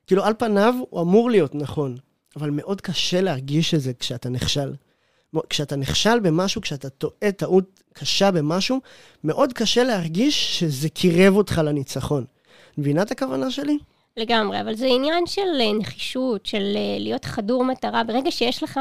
כאילו 0.08 0.24
על 0.24 0.34
פניו 0.38 0.74
הוא 0.90 1.02
אמור 1.02 1.30
להיות 1.30 1.56
נכון, 1.56 1.98
אבל 2.36 2.50
מאוד 2.50 2.82
קשה 2.82 3.22
להרגיש 3.22 3.74
את 3.74 3.82
זה 3.82 3.94
כשאתה 3.94 4.30
נכשל. 4.30 4.74
כשאתה 5.50 5.76
נכשל 5.76 6.20
במשהו, 6.20 6.62
כשאתה 6.62 6.90
טועה 6.90 7.32
טעות 7.32 7.84
קשה 7.94 8.32
במשהו, 8.32 8.80
מאוד 9.24 9.54
קשה 9.54 9.84
להרגיש 9.84 10.60
שזה 10.60 10.90
קירב 10.90 11.36
אותך 11.36 11.62
לניצחון. 11.66 12.26
מבינה 12.78 13.02
את 13.02 13.12
הכוונה 13.12 13.52
שלי? 13.52 13.78
לגמרי, 14.18 14.62
אבל 14.62 14.76
זה 14.76 14.86
עניין 14.86 15.26
של 15.26 15.62
אה, 15.62 15.74
נחישות, 15.80 16.46
של 16.46 16.74
אה, 16.76 16.98
להיות 17.00 17.26
חדור 17.26 17.64
מטרה. 17.64 18.04
ברגע 18.04 18.32
שיש 18.32 18.64
לך 18.64 18.80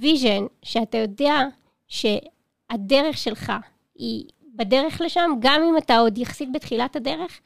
vision, 0.00 0.44
שאתה 0.62 0.98
יודע 0.98 1.42
שהדרך 1.88 3.18
שלך 3.18 3.52
היא 3.94 4.24
בדרך 4.54 5.00
לשם, 5.00 5.30
גם 5.40 5.62
אם 5.68 5.78
אתה 5.78 5.98
עוד 5.98 6.18
יחסית 6.18 6.48
בתחילת 6.52 6.96
הדרך, 6.96 7.40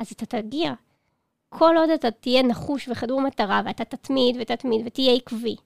אז 0.00 0.12
אתה 0.12 0.26
תגיע. 0.26 0.72
כל 1.48 1.74
עוד 1.76 1.90
אתה 1.90 2.10
תהיה 2.10 2.42
נחוש 2.42 2.88
וחדור 2.88 3.20
מטרה, 3.20 3.62
ואתה 3.64 3.84
תתמיד 3.84 4.36
ותתמיד 4.40 4.86
ותהיה 4.86 5.14
עקבי, 5.14 5.56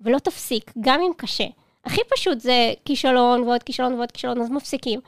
ולא 0.00 0.18
תפסיק, 0.18 0.72
גם 0.80 1.00
אם 1.00 1.12
קשה. 1.16 1.46
הכי 1.84 2.00
פשוט 2.14 2.40
זה 2.40 2.72
כישלון 2.84 3.42
ועוד 3.42 3.62
כישלון 3.62 3.94
ועוד 3.94 4.12
כישלון, 4.12 4.40
אז 4.40 4.50
מפסיקים. 4.50 5.00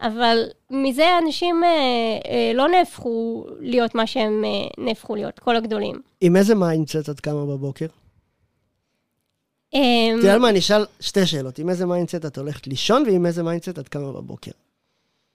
אבל 0.00 0.44
מזה 0.70 1.18
אנשים 1.18 1.64
אה, 1.64 1.68
אה, 2.30 2.52
לא 2.54 2.68
נהפכו 2.68 3.46
להיות 3.60 3.94
מה 3.94 4.06
שהם 4.06 4.44
אה, 4.44 4.84
נהפכו 4.84 5.14
להיות, 5.14 5.38
כל 5.38 5.56
הגדולים. 5.56 6.00
עם 6.20 6.36
איזה 6.36 6.54
מיינדסט 6.54 7.10
את 7.10 7.20
קמה 7.20 7.46
בבוקר? 7.46 7.86
אמ, 9.74 10.18
תראה 10.22 10.38
מה, 10.38 10.48
אני 10.48 10.58
אשאל 10.58 10.86
שתי 11.00 11.26
שאלות. 11.26 11.58
עם 11.58 11.70
איזה 11.70 11.86
mindset 11.86 12.26
את 12.26 12.38
הולכת 12.38 12.66
לישון, 12.66 13.02
ועם 13.06 13.26
איזה 13.26 13.42
mindset 13.42 13.78
את 13.78 13.88
קמה 13.88 14.12
בבוקר? 14.12 14.50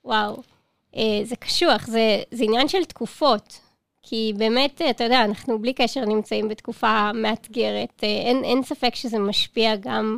וואו. 0.06 0.55
אה, 0.98 1.20
זה 1.24 1.36
קשוח, 1.36 1.88
זה, 1.88 2.24
זה 2.32 2.44
עניין 2.44 2.68
של 2.68 2.86
תקופות. 2.86 3.60
כי 4.08 4.34
באמת, 4.38 4.82
אתה 4.90 5.04
יודע, 5.04 5.26
אנחנו 5.26 5.60
בלי 5.60 5.74
קשר 5.74 6.06
נמצאים 6.06 6.48
בתקופה 6.48 7.12
מאתגרת. 7.14 8.04
אה, 8.04 8.08
אין, 8.08 8.44
אין 8.44 8.64
ספק 8.64 8.96
שזה 8.96 9.20
משפיע 9.20 9.76
גם, 9.76 10.18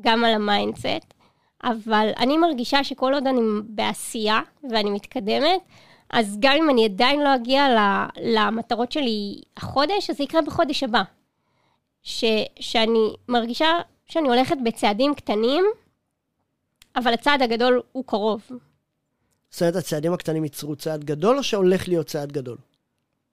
גם 0.00 0.24
על 0.24 0.34
ה 0.34 0.43
mindset, 0.43 1.14
אבל 1.64 2.10
אני 2.18 2.36
מרגישה 2.36 2.84
שכל 2.84 3.14
עוד 3.14 3.26
אני 3.26 3.40
בעשייה 3.68 4.40
ואני 4.70 4.90
מתקדמת, 4.90 5.60
אז 6.10 6.36
גם 6.40 6.52
אם 6.58 6.70
אני 6.70 6.84
עדיין 6.84 7.20
לא 7.20 7.34
אגיע 7.34 7.66
למטרות 8.22 8.92
שלי 8.92 9.40
החודש, 9.56 10.10
אז 10.10 10.16
זה 10.16 10.24
יקרה 10.24 10.42
בחודש 10.42 10.82
הבא. 10.82 11.02
ש, 12.02 12.24
שאני 12.60 13.14
מרגישה 13.28 13.68
שאני 14.06 14.28
הולכת 14.28 14.56
בצעדים 14.64 15.14
קטנים, 15.14 15.64
אבל 16.96 17.14
הצעד 17.14 17.42
הגדול 17.42 17.82
הוא 17.92 18.04
קרוב. 18.06 18.42
זאת 19.54 19.62
אומרת, 19.62 19.76
הצעדים 19.76 20.12
הקטנים 20.12 20.44
ייצרו 20.44 20.76
צעד 20.76 21.04
גדול, 21.04 21.38
או 21.38 21.42
שהולך 21.42 21.88
להיות 21.88 22.06
צעד 22.06 22.32
גדול? 22.32 22.56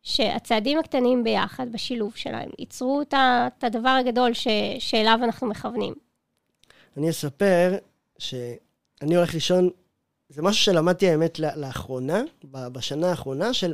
שהצעדים 0.04 0.80
הקטנים 0.80 1.24
ביחד, 1.24 1.72
בשילוב 1.72 2.16
שלהם, 2.16 2.50
ייצרו 2.60 3.02
את 3.02 3.64
הדבר 3.64 3.90
הגדול 3.90 4.34
ש, 4.34 4.48
שאליו 4.80 5.20
אנחנו 5.24 5.48
מכוונים. 5.48 5.94
אני 6.98 7.10
אספר 7.10 7.78
שאני 8.20 9.16
הולך 9.16 9.34
לישון, 9.34 9.70
זה 10.30 10.42
משהו 10.42 10.64
שלמדתי 10.64 11.10
האמת 11.10 11.40
לאחרונה, 11.40 12.22
בשנה 12.44 13.10
האחרונה, 13.10 13.54
של 13.54 13.74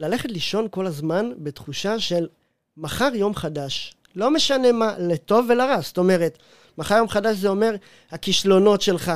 ללכת 0.00 0.30
לישון 0.30 0.66
כל 0.70 0.86
הזמן 0.86 1.32
בתחושה 1.38 1.98
של 1.98 2.28
מחר 2.76 3.10
יום 3.14 3.34
חדש. 3.34 3.94
לא 4.16 4.30
משנה 4.30 4.72
מה, 4.72 4.94
לטוב 4.98 5.46
ולרע. 5.48 5.80
זאת 5.80 5.98
אומרת, 5.98 6.38
מחר 6.78 6.94
יום 6.94 7.08
חדש 7.08 7.36
זה 7.36 7.48
אומר, 7.48 7.74
הכישלונות 8.10 8.82
שלך 8.82 9.12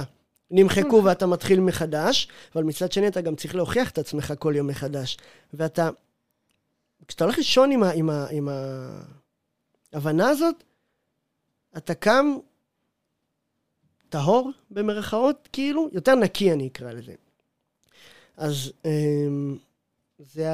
נמחקו 0.51 1.05
ואתה 1.05 1.27
מתחיל 1.27 1.61
מחדש, 1.61 2.29
אבל 2.55 2.65
מצד 2.65 2.93
שני 2.93 3.09
אתה 3.09 3.21
גם 3.21 3.37
צריך 3.37 3.55
להוכיח 3.55 3.91
את 3.91 3.99
עצמך 3.99 4.35
כל 4.39 4.53
יום 4.57 4.67
מחדש. 4.67 5.19
ואתה, 5.55 5.91
כשאתה 7.09 7.25
הולך 7.25 7.39
לישון 7.39 7.71
עם, 7.71 7.83
ה, 7.83 7.91
עם, 7.91 8.11
ה, 8.11 8.27
עם 8.31 8.49
ההבנה 9.93 10.29
הזאת, 10.29 10.65
אתה 11.77 11.95
קם 11.95 12.37
טהור, 14.09 14.51
במרכאות, 14.71 15.49
כאילו, 15.53 15.89
יותר 15.93 16.15
נקי 16.15 16.53
אני 16.53 16.67
אקרא 16.67 16.93
לזה. 16.93 17.15
אז 18.37 18.73
אמ, 18.85 19.57
זה 20.19 20.49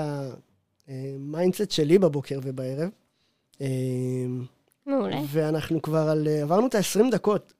ה 0.88 0.98
mindset 0.98 1.70
שלי 1.70 1.98
בבוקר 1.98 2.40
ובערב. 2.42 2.90
אמ, 3.60 4.44
מעולה. 4.86 5.20
ואנחנו 5.28 5.82
כבר 5.82 6.08
על... 6.08 6.28
עברנו 6.28 6.66
את 6.66 6.74
ה-20 6.74 7.10
דקות, 7.10 7.52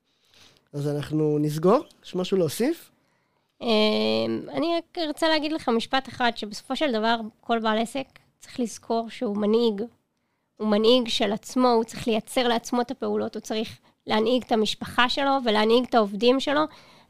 אז 0.73 0.89
אנחנו 0.89 1.39
נסגור? 1.41 1.79
יש 2.05 2.15
משהו 2.15 2.37
להוסיף? 2.37 2.91
אמ, 3.61 3.69
אני 4.49 4.77
רק 4.77 4.99
רוצה 5.07 5.29
להגיד 5.29 5.53
לך 5.53 5.69
משפט 5.69 6.09
אחד, 6.09 6.33
שבסופו 6.37 6.77
של 6.77 6.93
דבר 6.93 7.17
כל 7.41 7.59
בעל 7.59 7.79
עסק 7.79 8.07
צריך 8.39 8.61
לזכור 8.61 9.11
שהוא 9.11 9.37
מנהיג. 9.37 9.83
הוא 10.57 10.69
מנהיג 10.69 11.09
של 11.09 11.33
עצמו, 11.33 11.69
הוא 11.69 11.85
צריך 11.85 12.07
לייצר 12.07 12.49
לעצמו 12.49 12.81
את 12.81 12.91
הפעולות, 12.91 13.35
הוא 13.35 13.41
צריך 13.41 13.79
להנהיג 14.07 14.43
את 14.47 14.53
המשפחה 14.53 15.09
שלו 15.09 15.31
ולהנהיג 15.45 15.85
את 15.89 15.95
העובדים 15.95 16.41
שלו, 16.41 16.61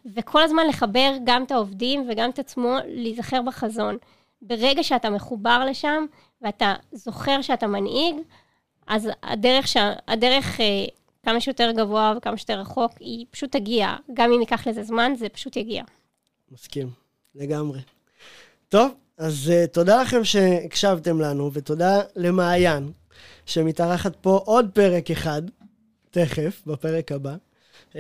וכל 0.07 0.43
הזמן 0.43 0.67
לחבר 0.69 1.13
גם 1.25 1.45
את 1.45 1.51
העובדים 1.51 2.07
וגם 2.09 2.31
את 2.31 2.39
עצמו, 2.39 2.77
להיזכר 2.87 3.43
בחזון. 3.43 3.97
ברגע 4.43 4.83
שאתה 4.83 5.11
מחובר 5.11 5.65
לשם, 5.71 6.07
ואתה 6.43 6.75
זוכר 6.93 7.43
שאתה 7.43 7.67
מנהיג, 7.67 8.17
אז 8.87 9.09
הדרך, 9.23 9.69
ש... 9.69 9.77
הדרך 10.09 10.61
אה, 10.61 10.85
כמה 11.27 11.41
שיותר 11.41 11.71
גבוה 11.77 12.15
וכמה 12.17 12.37
שיותר 12.37 12.61
רחוק, 12.61 12.93
היא 13.01 13.27
פשוט 13.31 13.53
תגיע. 13.53 13.97
גם 14.15 14.33
אם 14.33 14.41
ייקח 14.41 14.67
לזה 14.67 14.83
זמן, 14.83 15.13
זה 15.19 15.29
פשוט 15.29 15.57
יגיע. 15.57 15.85
מסכים, 16.53 16.91
לגמרי. 17.35 17.81
טוב, 18.69 18.95
אז 19.19 19.53
uh, 19.53 19.67
תודה 19.67 20.03
לכם 20.03 20.25
שהקשבתם 20.25 21.21
לנו, 21.21 21.53
ותודה 21.53 22.01
למעיין, 22.17 22.93
שמתארחת 23.47 24.17
פה 24.17 24.41
עוד 24.45 24.71
פרק 24.75 25.11
אחד, 25.11 25.43
תכף, 26.11 26.63
בפרק 26.67 27.13
הבא. 27.13 27.35
Uh, 27.93 27.97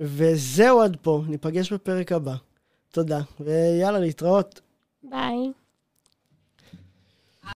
וזהו 0.00 0.80
עד 0.80 0.96
פה, 1.02 1.22
ניפגש 1.28 1.72
בפרק 1.72 2.12
הבא. 2.12 2.34
תודה, 2.92 3.20
ויאללה, 3.40 3.98
להתראות. 3.98 4.60
ביי. 5.02 5.52